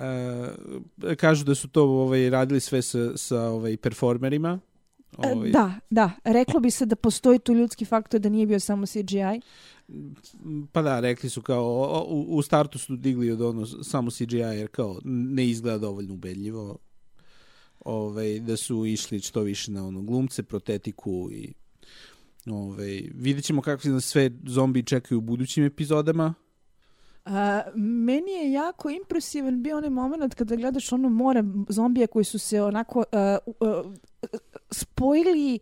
[0.00, 4.60] E, kažu da su to ovaj, radili sve sa, sa ovaj, performerima.
[5.24, 6.10] E, Ovaj, Da, da.
[6.24, 9.40] Reklo bi se da postoji tu ljudski faktor da nije bio samo CGI.
[10.72, 14.68] Pa da, rekli su kao, u, u startu su digli od ono samo CGI jer
[14.68, 16.78] kao ne izgleda dovoljno ubedljivo.
[17.84, 21.52] Ovaj, da su išli što više na ono glumce, protetiku i
[22.46, 26.34] ovaj, vidjet ćemo kakvi nas sve zombi čekaju u budućim epizodama.
[27.28, 27.34] Uh,
[27.74, 32.62] meni je jako impresivan bio onaj moment kada gledaš ono more zombija koji su se
[32.62, 33.92] onako uh, uh,
[34.70, 35.58] spojili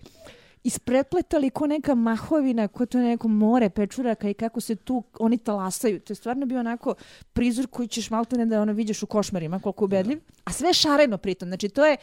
[0.67, 6.01] isprepletali ko neka mahovina, ko to neko more pečuraka i kako se tu oni talasaju.
[6.01, 6.95] To je stvarno bio onako
[7.33, 10.21] prizor koji ćeš maltene da ono vidiš u košmarima, koliko ubedljiv.
[10.45, 11.49] A sve šareno pritom.
[11.49, 11.97] Znači to je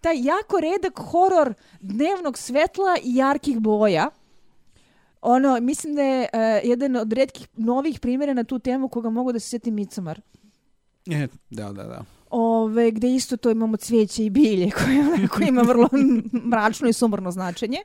[0.00, 4.10] taj jako redak horor dnevnog svetla i jarkih boja.
[5.22, 9.32] Ono, mislim da je uh, jedan od redkih novih primjera na tu temu koga mogu
[9.32, 10.20] da se sjetim Midsommar.
[11.10, 12.04] E, da, da, da.
[12.30, 15.88] Ove, gde isto to imamo cvijeće i bilje koje onako ima vrlo
[16.46, 17.78] mračno i sumorno značenje.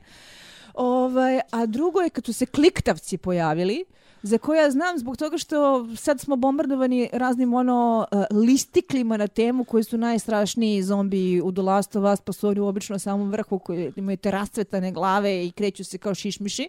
[0.74, 3.84] Ove, a drugo je kad su se kliktavci pojavili,
[4.26, 9.26] za koje ja znam zbog toga što sad smo bombardovani raznim ono uh, listiklima na
[9.26, 13.58] temu koji su najstrašniji zombi u of Us, pa su oni obično na samom vrhu
[13.58, 16.68] koji imaju te rascvetane glave i kreću se kao šišmiši.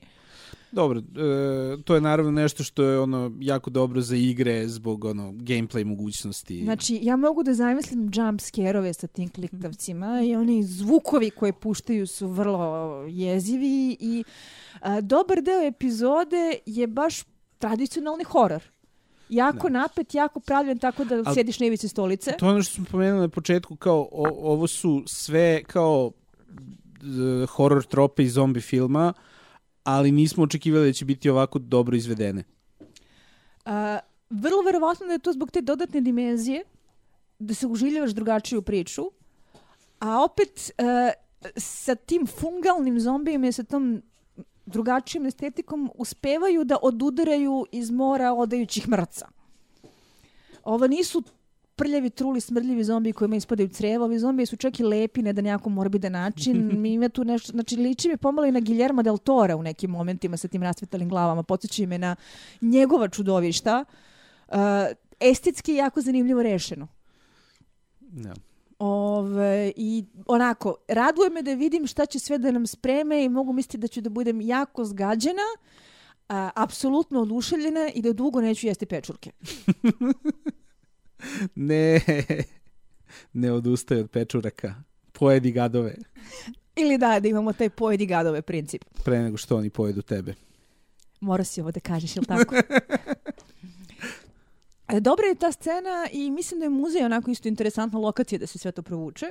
[0.71, 1.03] Dobro, e,
[1.83, 6.63] to je naravno nešto što je ono jako dobro za igre zbog ono gameplay mogućnosti.
[6.63, 12.07] Znači, ja mogu da zamislim jump scare-ove sa tim kliktavcima i oni zvukovi koje puštaju
[12.07, 14.23] su vrlo jezivi i
[14.81, 17.23] a, dobar deo epizode je baš
[17.59, 18.63] tradicionalni horor.
[19.29, 22.35] Jako napet, jako pravljen tako da Al- sjediš na ivici stolice.
[22.39, 26.11] To je ono što smo pomenuli na početku, kao o, ovo su sve kao
[27.41, 29.13] e, horror trope iz zombi filma,
[29.83, 32.43] ali nismo očekivali da će biti ovako dobro izvedene.
[33.65, 33.99] A,
[34.29, 36.63] vrlo verovatno da je to zbog te dodatne dimenzije,
[37.39, 39.11] da se užiljavaš drugačiju priču,
[39.99, 41.11] a opet e,
[41.57, 44.01] sa tim fungalnim zombijima i sa tom
[44.67, 49.27] drugačijom estetikom uspevaju da odudaraju iz mora odajućih mrca.
[50.63, 51.23] Ovo nisu
[51.75, 54.05] prljavi, truli, smrdljivi zombi kojima ispadaju crevo.
[54.05, 56.71] Ovi zombi su čak i lepi na da nekako morbidan način.
[56.81, 59.91] Mi ima tu nešto, znači liči mi pomalo i na Guillermo del Tora u nekim
[59.91, 61.43] momentima sa tim rasvetalim glavama.
[61.43, 62.15] Podsjeća me na
[62.61, 63.85] njegova čudovišta.
[64.47, 64.55] Uh,
[65.19, 66.87] estetski je jako zanimljivo rešeno.
[67.99, 68.33] Da.
[68.79, 73.53] Ove, I onako, raduje me da vidim šta će sve da nam spreme i mogu
[73.53, 75.41] misliti da ću da budem jako zgađena,
[76.29, 79.31] a, apsolutno oduševljena i da dugo neću jesti pečurke.
[81.55, 82.01] Ne,
[83.33, 84.75] ne odustaje od pečuraka.
[85.11, 85.95] Pojedi gadove
[86.75, 88.83] Ili da, da imamo taj pojedi gadove princip.
[89.05, 90.33] pre nego što oni pojedu tebe.
[91.19, 92.55] Mora si ovo da kažeš, ili tako?
[94.87, 98.47] E, Dobra je ta scena i mislim da je muzej onako isto interesantna lokacija da
[98.47, 99.25] se sve to provuče.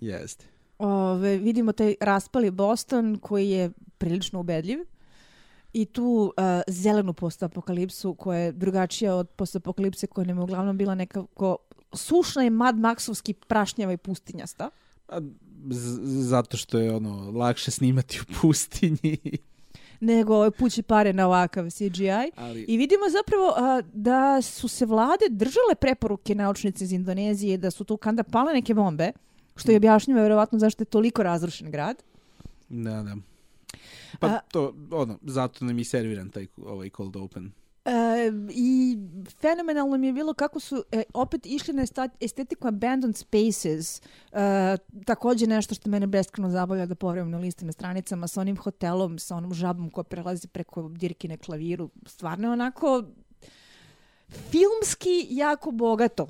[0.00, 0.44] Jeste.
[0.78, 4.78] Ove, vidimo taj raspali Boston koji je prilično ubedljiv
[5.72, 10.94] i tu uh, zelenu postapokalipsu koja je drugačija od postapokalipse koja nam je uglavnom bila
[10.94, 11.56] nekako
[11.92, 14.70] sušna i Mad Maxovski prašnjava i pustinjasta.
[15.08, 15.20] A,
[16.04, 19.18] zato što je ono lakše snimati u pustinji.
[20.02, 22.10] Nego ovaj, pući pare na ovakav CGI.
[22.36, 27.70] Ali- I vidimo zapravo a, da su se vlade držale preporuke naučnice iz Indonezije da
[27.70, 29.12] su tu kanda pale neke bombe,
[29.56, 32.02] što je objašnjivo verovatno zašto je toliko razrušen grad.
[32.68, 33.16] Da, da.
[34.20, 37.52] Pa A- to, ono, zato nam i serviran taj ovaj cold open.
[37.84, 38.98] E, I
[39.40, 41.84] fenomenalno mi je bilo kako su e, opet išli na
[42.20, 44.02] estetiku abandoned spaces.
[44.32, 49.18] E, takođe nešto što mene beskreno zabavlja da povremeno listim na stranicama sa onim hotelom,
[49.18, 51.90] sa onom žabom koja prelazi preko dirkine klaviru.
[52.06, 53.02] Stvarno je onako
[54.28, 56.28] filmski jako bogato.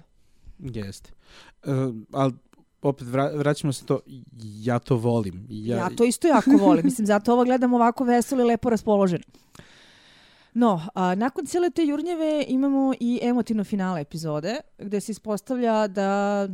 [0.59, 1.11] Jeste.
[1.65, 2.33] Uh, ali
[2.83, 4.01] opet vra, vraćamo se to,
[4.41, 5.47] ja to volim.
[5.51, 6.85] Ja, Ja, to isto jako volim.
[6.85, 9.23] Mislim, zato ovo gledam ovako veselo i lepo raspoložen.
[10.55, 16.49] No, a, nakon cijele te jurnjeve imamo i emotivno finale epizode, gde se ispostavlja da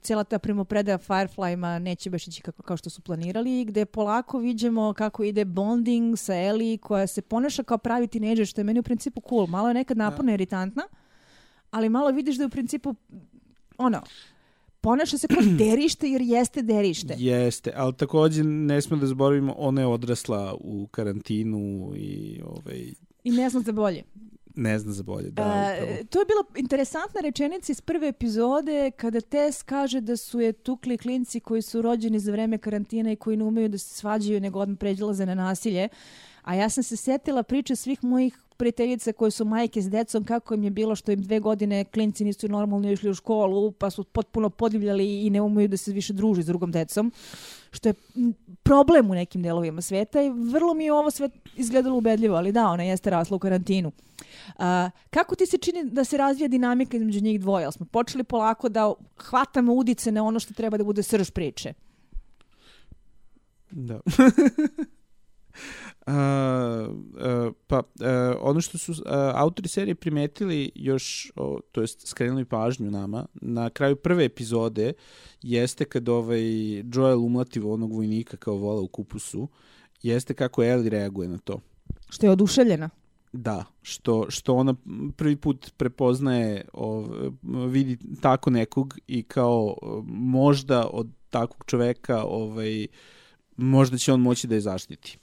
[0.00, 4.92] cijela ta primopredaja Firefly-ma neće baš ići kako, kao što su planirali, gde polako vidimo
[4.92, 8.82] kako ide bonding sa Ellie, koja se ponaša kao pravi tineđer, što je meni u
[8.82, 9.46] principu cool.
[9.46, 10.82] Malo je nekad naporno iritantna,
[11.70, 12.94] ali malo vidiš da je u principu,
[13.78, 14.02] ono,
[14.80, 17.14] ponaša se kao derište jer jeste derište.
[17.18, 22.92] Jeste, ali takođe ne smo da zaboravimo, ona je odrasla u karantinu i ovaj,
[23.24, 24.02] I ne znam za bolje.
[24.56, 25.30] ne zna za bolje.
[25.30, 25.98] Da, E, upravo.
[26.10, 30.98] to je bila interesantna rečenica iz prve epizode kada Tess kaže da su je tukli
[30.98, 34.58] klinci koji su rođeni za vreme karantina i koji ne umeju da se svađaju nego
[34.58, 35.88] odmah pređelaze na nasilje.
[36.42, 40.54] A ja sam se setila priče svih mojih prijateljica koje su majke s decom, kako
[40.54, 44.04] im je bilo što im dve godine klinci nisu normalno išli u školu, pa su
[44.04, 47.12] potpuno podivljali i ne umeju da se više druži s drugom decom,
[47.72, 47.94] što je
[48.62, 52.66] problem u nekim delovima sveta i vrlo mi je ovo sve izgledalo ubedljivo, ali da,
[52.66, 53.92] ona jeste rasla u karantinu.
[54.58, 57.62] A, kako ti se čini da se razvija dinamika između njih dvoje?
[57.62, 61.72] Jel smo počeli polako da hvatamo udice na ono što treba da bude srž priče?
[63.70, 64.00] Da.
[66.06, 66.12] A,
[67.20, 72.44] a, pa a, ono što su a, autori serije primetili još, o, to jest skrenuli
[72.44, 74.92] pažnju nama, na kraju prve epizode
[75.42, 76.42] jeste kad ovaj
[76.94, 79.48] Joel umlati onog vojnika kao vola u kupusu,
[80.02, 81.60] jeste kako Ellie reaguje na to.
[82.08, 82.90] Što je oduševljena.
[83.32, 84.74] Da, što, što ona
[85.16, 87.06] prvi put prepoznaje, ov,
[87.68, 89.76] vidi tako nekog i kao
[90.06, 92.86] možda od takvog čoveka ovaj,
[93.56, 95.18] možda će on moći da je zaštiti.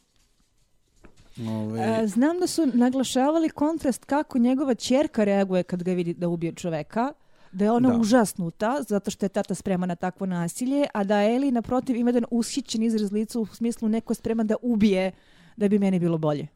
[1.47, 6.27] Ovaj, E, znam da su naglašavali kontrast kako njegova ćerka reaguje kad ga vidi da
[6.27, 7.13] ubije čoveka,
[7.51, 7.97] da je ona Da.
[7.97, 12.25] užasnuta zato što je tata sprema na takvo nasilje, a da Eli naprotiv ima jedan
[12.31, 15.11] ushićen izraz lica u smislu neko je spreman da ubije
[15.57, 16.47] da bi meni bilo bolje.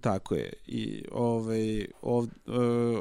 [0.00, 0.52] Tako je.
[0.66, 2.32] I ovaj, ovde,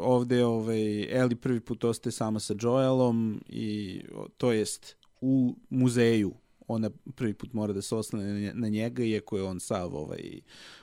[0.01, 4.01] ovde ovaj, Ellie prvi put ostaje sama sa Joelom i
[4.37, 6.31] to jest u muzeju
[6.73, 9.95] ona prvi put mora da se oslane na nje- na njega, iako je on sav
[9.95, 10.41] ovaj,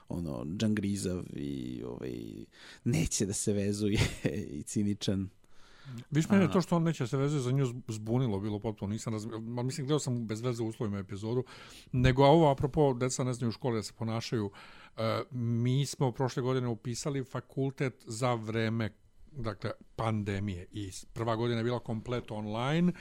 [0.08, 2.12] ono, džangrizav i ovaj,
[2.84, 3.98] neće da se vezuje
[4.58, 5.28] i ciničan.
[6.10, 9.12] Viš mene to što on neće se vezuje za nju zb- zbunilo, bilo potpuno, nisam
[9.12, 11.44] razumio, ma mislim, gledao sam bez veze u uslovima epizodu,
[11.92, 14.50] nego a ovo, apropo, deca ne znaju u školi da se ponašaju,
[14.96, 18.90] e, mi smo prošle godine upisali fakultet za vreme
[19.32, 22.92] dakle, pandemije i prva godina je bila komplet online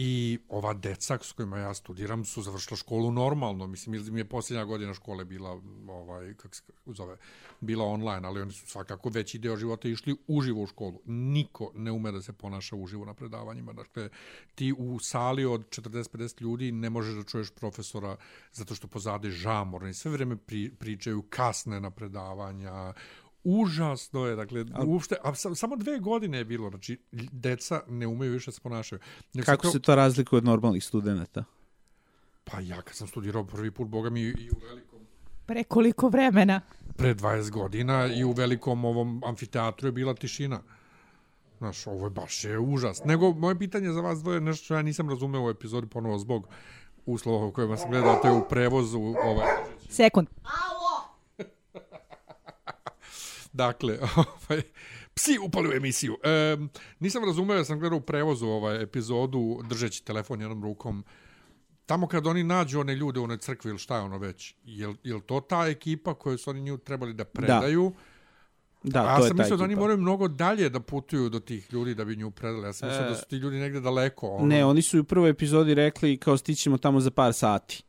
[0.00, 4.28] i ova deca s kojima ja studiram su završila školu normalno, mislim, ili mi je
[4.28, 7.16] posljednja godina škole bila, ovaj, kako se zove,
[7.60, 11.00] bila online, ali oni su svakako veći deo života išli uživo u školu.
[11.04, 13.72] Niko ne ume da se ponaša uživo na predavanjima.
[13.72, 14.08] Dakle,
[14.54, 18.16] ti u sali od 40-50 ljudi ne možeš da čuješ profesora
[18.52, 19.84] zato što pozade žamor.
[19.84, 22.92] Oni sve vreme pri, pričaju kasne na predavanja,
[23.44, 28.32] Užasno je, dakle, uopšte, a sa, samo dve godine je bilo, znači, deca ne umeju
[28.32, 29.00] više da se ponašaju.
[29.34, 31.44] Nego Kako to- se to razlikuje od normalnih studenta?
[32.44, 34.98] Pa ja kad sam studirao prvi put, boga mi, i u velikom
[35.46, 36.60] Pre koliko vremena?
[36.96, 40.60] pre 20 godina i u velikom ovom amfiteatru je bila tišina.
[41.58, 43.04] Znaš, ovo je baš je užas.
[43.04, 46.18] Nego, moje pitanje za vas dvoje je nešto što ja nisam razumeo u epizodi ponovo
[46.18, 46.48] zbog
[47.06, 48.98] uslova u kojima sam gledao, to je u prevozu.
[49.00, 49.46] Ovaj.
[49.88, 50.28] Sekund.
[53.58, 54.62] Dakle, ovaj,
[55.14, 56.16] psi upali u emisiju.
[56.22, 56.56] E,
[57.00, 61.04] nisam razumeo, ja sam gledao u prevozu ovaj epizodu držeći telefon jednom rukom.
[61.86, 64.94] Tamo kad oni nađu one ljude u onoj crkvi ili šta je ono već, je,
[65.04, 67.92] je to ta ekipa koju su oni nju trebali da predaju?
[68.82, 71.40] Da, A ja to je sam mislio da oni moraju mnogo dalje da putuju do
[71.40, 72.66] tih ljudi da bi nju predali.
[72.66, 74.28] Ja sam mislio da su ti ljudi negde daleko.
[74.28, 74.46] Ono.
[74.46, 77.82] Ne, oni su u prvoj epizodi rekli kao stićemo tamo za par sati.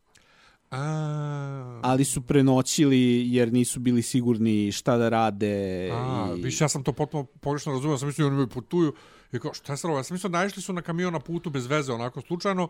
[0.72, 5.90] A, Ali su prenoćili jer nisu bili sigurni šta da rade.
[5.94, 6.42] a, i...
[6.42, 8.94] više ja sam to potpuno pogrešno razumio, sam mislio da oni putuju.
[9.32, 9.98] I kao, šta je ovo?
[9.98, 12.70] Ja sam mislio da naišli su na kamion na putu bez veze, onako slučajno.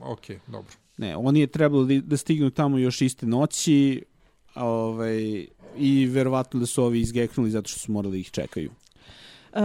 [0.00, 0.72] Ok, dobro.
[0.96, 4.02] Ne, oni je trebalo da stignu tamo još iste noći,
[4.54, 5.46] ovaj,
[5.76, 8.70] i verovatno da su ovi izgeknuli zato što su morali da ih čekaju.
[9.52, 9.60] Uh,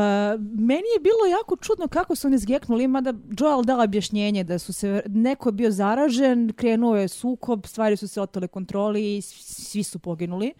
[0.59, 4.73] meni je bilo jako čudno kako su oni zgeknuli, mada Joel dala objašnjenje da su
[4.73, 9.83] se, neko je bio zaražen, krenuo je sukob, stvari su se otale kontroli i svi
[9.83, 10.53] su poginuli.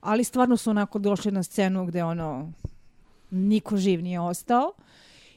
[0.00, 2.52] Ali stvarno su onako došli na scenu gde ono,
[3.30, 4.72] niko živ nije ostao.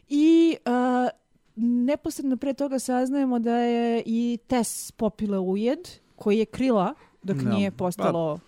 [0.10, 1.10] I uh,
[1.56, 5.80] neposredno pre toga saznajemo da je i Tess popila ujed
[6.16, 7.50] koji je krila dok Da.
[7.50, 8.40] nije postalo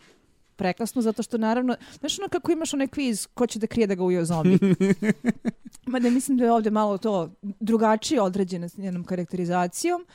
[0.55, 3.95] prekasno, zato što naravno, znaš ono kako imaš onaj kviz ko će da krije da
[3.95, 4.59] ga ujeo zombi.
[5.85, 10.05] Mada mislim da je ovde malo to drugačije određeno s njenom karakterizacijom.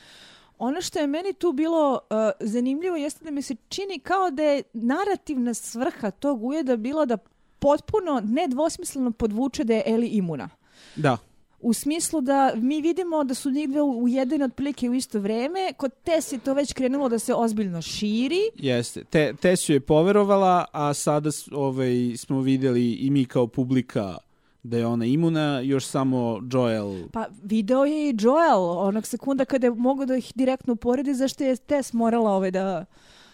[0.57, 4.43] Ono što je meni tu bilo uh, zanimljivo jeste da mi se čini kao da
[4.43, 7.17] je narativna svrha tog ujeda bila da
[7.59, 10.49] potpuno nedvosmisleno podvuče da je Eli imuna.
[10.95, 11.17] Da.
[11.61, 15.73] U smislu da mi vidimo da su njih dve ujedine otprilike u isto vreme.
[15.77, 18.41] Kod Tess je to već krenulo da se ozbiljno širi.
[18.55, 19.03] Jeste.
[19.03, 24.17] Te, Tesu je poverovala, a sada ovaj, smo videli i mi kao publika
[24.63, 29.67] da je ona imuna, još samo Joel Pa video je i Joel onog sekunda kada
[29.67, 32.85] je mogao da ih direktno uporedi zašto je Tess morala ove da,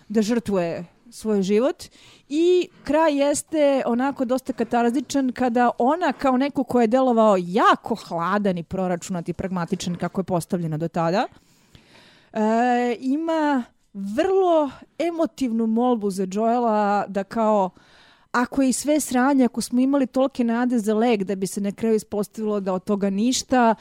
[0.09, 1.84] da žrtvuje svoj život.
[2.29, 8.57] I kraj jeste onako dosta katarzičan kada ona kao neko ko je delovao jako hladan
[8.57, 11.27] i proračunat i pragmatičan kako je postavljena do tada
[12.34, 13.63] e, ima
[13.93, 17.69] vrlo emotivnu molbu za Joela da kao
[18.31, 21.61] ako je i sve sranje, ako smo imali tolike nade za leg da bi se
[21.61, 23.75] na kraju ispostavilo da od toga ništa,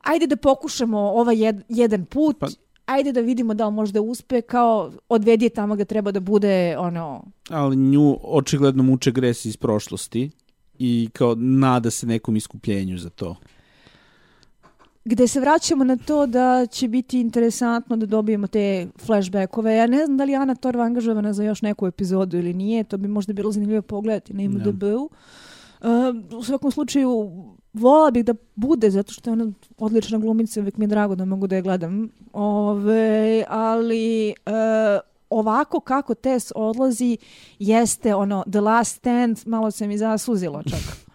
[0.00, 2.48] ajde da pokušamo ovaj jed, jedan put, Pa-
[2.90, 6.76] ajde da vidimo da li možda uspe, kao odvedi je tamo gde treba da bude
[6.78, 10.30] ono, ali nju očigledno muče gresi iz prošlosti
[10.78, 13.36] i kao nada se nekom iskupljenju za to.
[15.04, 19.76] gde se vraćamo na to da će biti interesantno da dobijemo te flashbackove.
[19.76, 22.84] Ja ne znam da li je Ana Torva angažovana za još neku epizodu ili nije,
[22.84, 25.10] to bi možda bilo zanimljivo pogledati na IMDb-u.
[25.80, 27.32] Uh, u svakom slučaju,
[27.72, 31.24] vola bih da bude, zato što je ona odlična glumica, uvijek mi je drago da
[31.24, 32.08] mogu da je gledam.
[32.32, 37.18] Ove, ali uh, ovako kako Tess odlazi
[37.58, 40.80] jeste ono The Last Stand, malo se mi zasuzilo čak.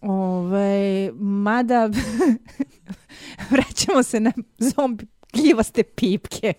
[0.00, 1.90] Ove, mada
[3.50, 6.54] vraćamo se na zombi gljivaste pipke.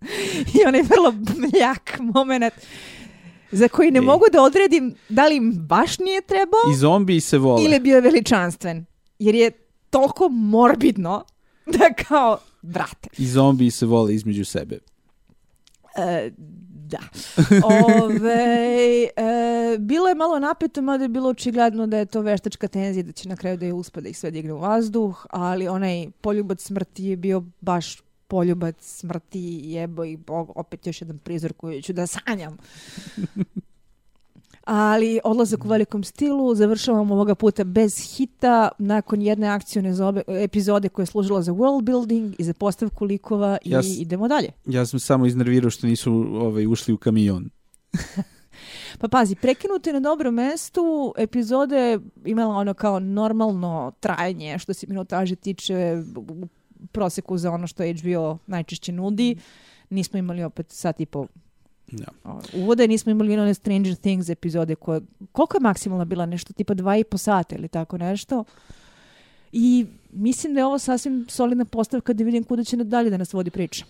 [0.54, 2.54] I onaj vrlo mljak moment
[3.52, 4.04] za koji ne Ej.
[4.04, 7.64] mogu da odredim da li im baš nije trebao I zombi se vole.
[7.64, 8.84] ili je bio veličanstven.
[9.18, 9.50] Jer je
[9.90, 11.24] toliko morbidno
[11.66, 14.78] da kao, brate, I zombi se vole između sebe.
[15.96, 16.30] E,
[16.68, 16.98] da.
[18.04, 23.02] Ove, e, bilo je malo napeto, mada je bilo očigledno da je to veštačka tenzija,
[23.02, 26.06] da će na kraju da je uspe da ih sve digne u vazduh, ali onaj
[26.20, 27.96] poljubac smrti je bio baš
[28.28, 32.56] poljubac smrti jebo i bog, opet još jedan prizor koji ću da sanjam.
[34.64, 40.88] Ali odlazak u velikom stilu, završavamo ovoga puta bez hita, nakon jedne akcione zobe, epizode
[40.88, 44.48] koja je služila za world building i za postavku likova i Ja s- idemo dalje.
[44.66, 47.50] Ja sam samo iznervirao što nisu ovaj, ušli u kamion.
[48.98, 50.82] Pa pazi, prekinuto je na dobrom mestu,
[51.18, 56.46] epizode imala ono kao normalno trajanje što se minutaže tiče u
[56.92, 59.36] proseku za ono što HBO najčešće nudi.
[59.90, 61.26] Nismo imali opet sat i po
[61.92, 62.06] Da.
[62.84, 65.00] i nismo imali one Stranger Things epizode koje,
[65.32, 68.44] koliko je maksimalna bila nešto, tipa dva i po sata ili tako nešto.
[69.52, 73.32] I mislim da je ovo sasvim solidna postavka da vidim kuda će dalje da nas
[73.32, 73.84] vodi priča.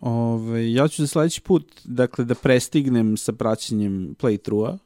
[0.00, 4.78] Ove, ja ću za sledeći put, dakle, da prestignem sa praćenjem playthrougha,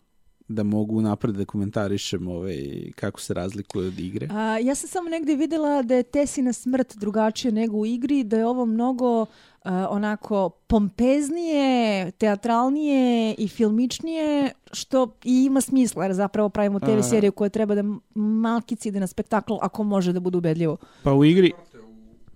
[0.49, 2.57] da mogu napred da komentarišem ovaj,
[2.95, 4.29] kako se razlikuje od igre.
[4.31, 8.37] A, ja sam samo negdje videla da je Tesina smrt drugačija nego u igri, da
[8.37, 9.27] je ovo mnogo
[9.63, 17.03] a, onako pompeznije, teatralnije i filmičnije, što i ima smisla, jer zapravo pravimo TV A.
[17.03, 17.85] seriju koja treba da
[18.15, 20.77] malkici ide na spektakl ako može da bude ubedljivo.
[21.03, 21.53] Pa u igri,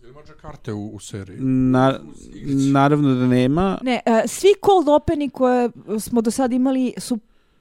[0.03, 1.39] Jel ima karte u, u seriji?
[1.41, 2.01] na,
[2.73, 5.71] naravno da nema, Ne, a, svi cold openi koje
[6.01, 7.19] smo do sad imali su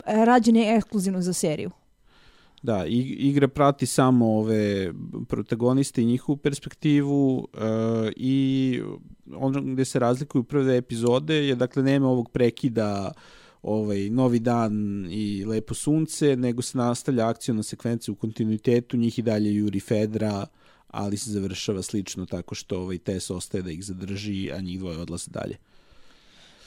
[0.08, 1.72] a, rađeni ekskluzivno za seriju.
[2.64, 4.94] Da, igra prati samo ove
[5.28, 7.50] protagoniste i njihovu perspektivu uh,
[8.16, 8.82] i
[9.36, 13.12] ono gde se razlikuju prve epizode je dakle nema ovog prekida
[13.62, 19.22] ovaj novi dan i lepo sunce, nego se nastavlja akcijna sekvenca u kontinuitetu, njih i
[19.22, 20.46] dalje juri Fedra,
[20.88, 24.98] ali se završava slično tako što ovaj Tess ostaje da ih zadrži, a njih dvoje
[24.98, 25.58] odlaze dalje.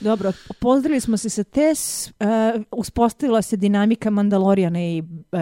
[0.01, 5.39] Dobro, pozdravili smo se sa Tess, uh, uspostavila se dinamika Mandalorijana i uh,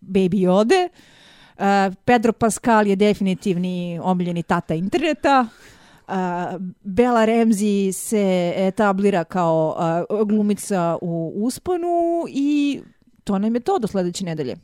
[0.00, 0.88] Baby Ode.
[1.58, 5.46] Uh, Pedro Pascal je definitivni omiljeni tata interneta.
[6.08, 12.80] a, Bella Ramsey se etablira kao a, glumica u usponu i
[13.24, 14.56] to nam je to do sledeće nedelje.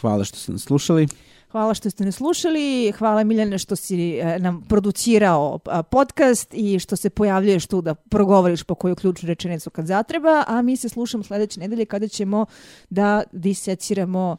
[0.00, 1.08] Hvala što ste nas slušali.
[1.52, 5.58] Hvala što ste nas slušali, hvala Miljane što si e, nam producirao
[5.90, 10.62] podcast i što se pojavljuješ tu da progovoriš po koju ključnu rečenicu kad zatreba, a
[10.62, 12.46] mi se slušamo sledeće nedelje kada ćemo
[12.90, 14.36] da diseciramo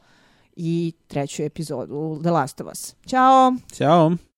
[0.56, 2.96] i treću epizodu The Last of Us.
[3.08, 3.54] Ćao!
[3.74, 4.33] Ćao!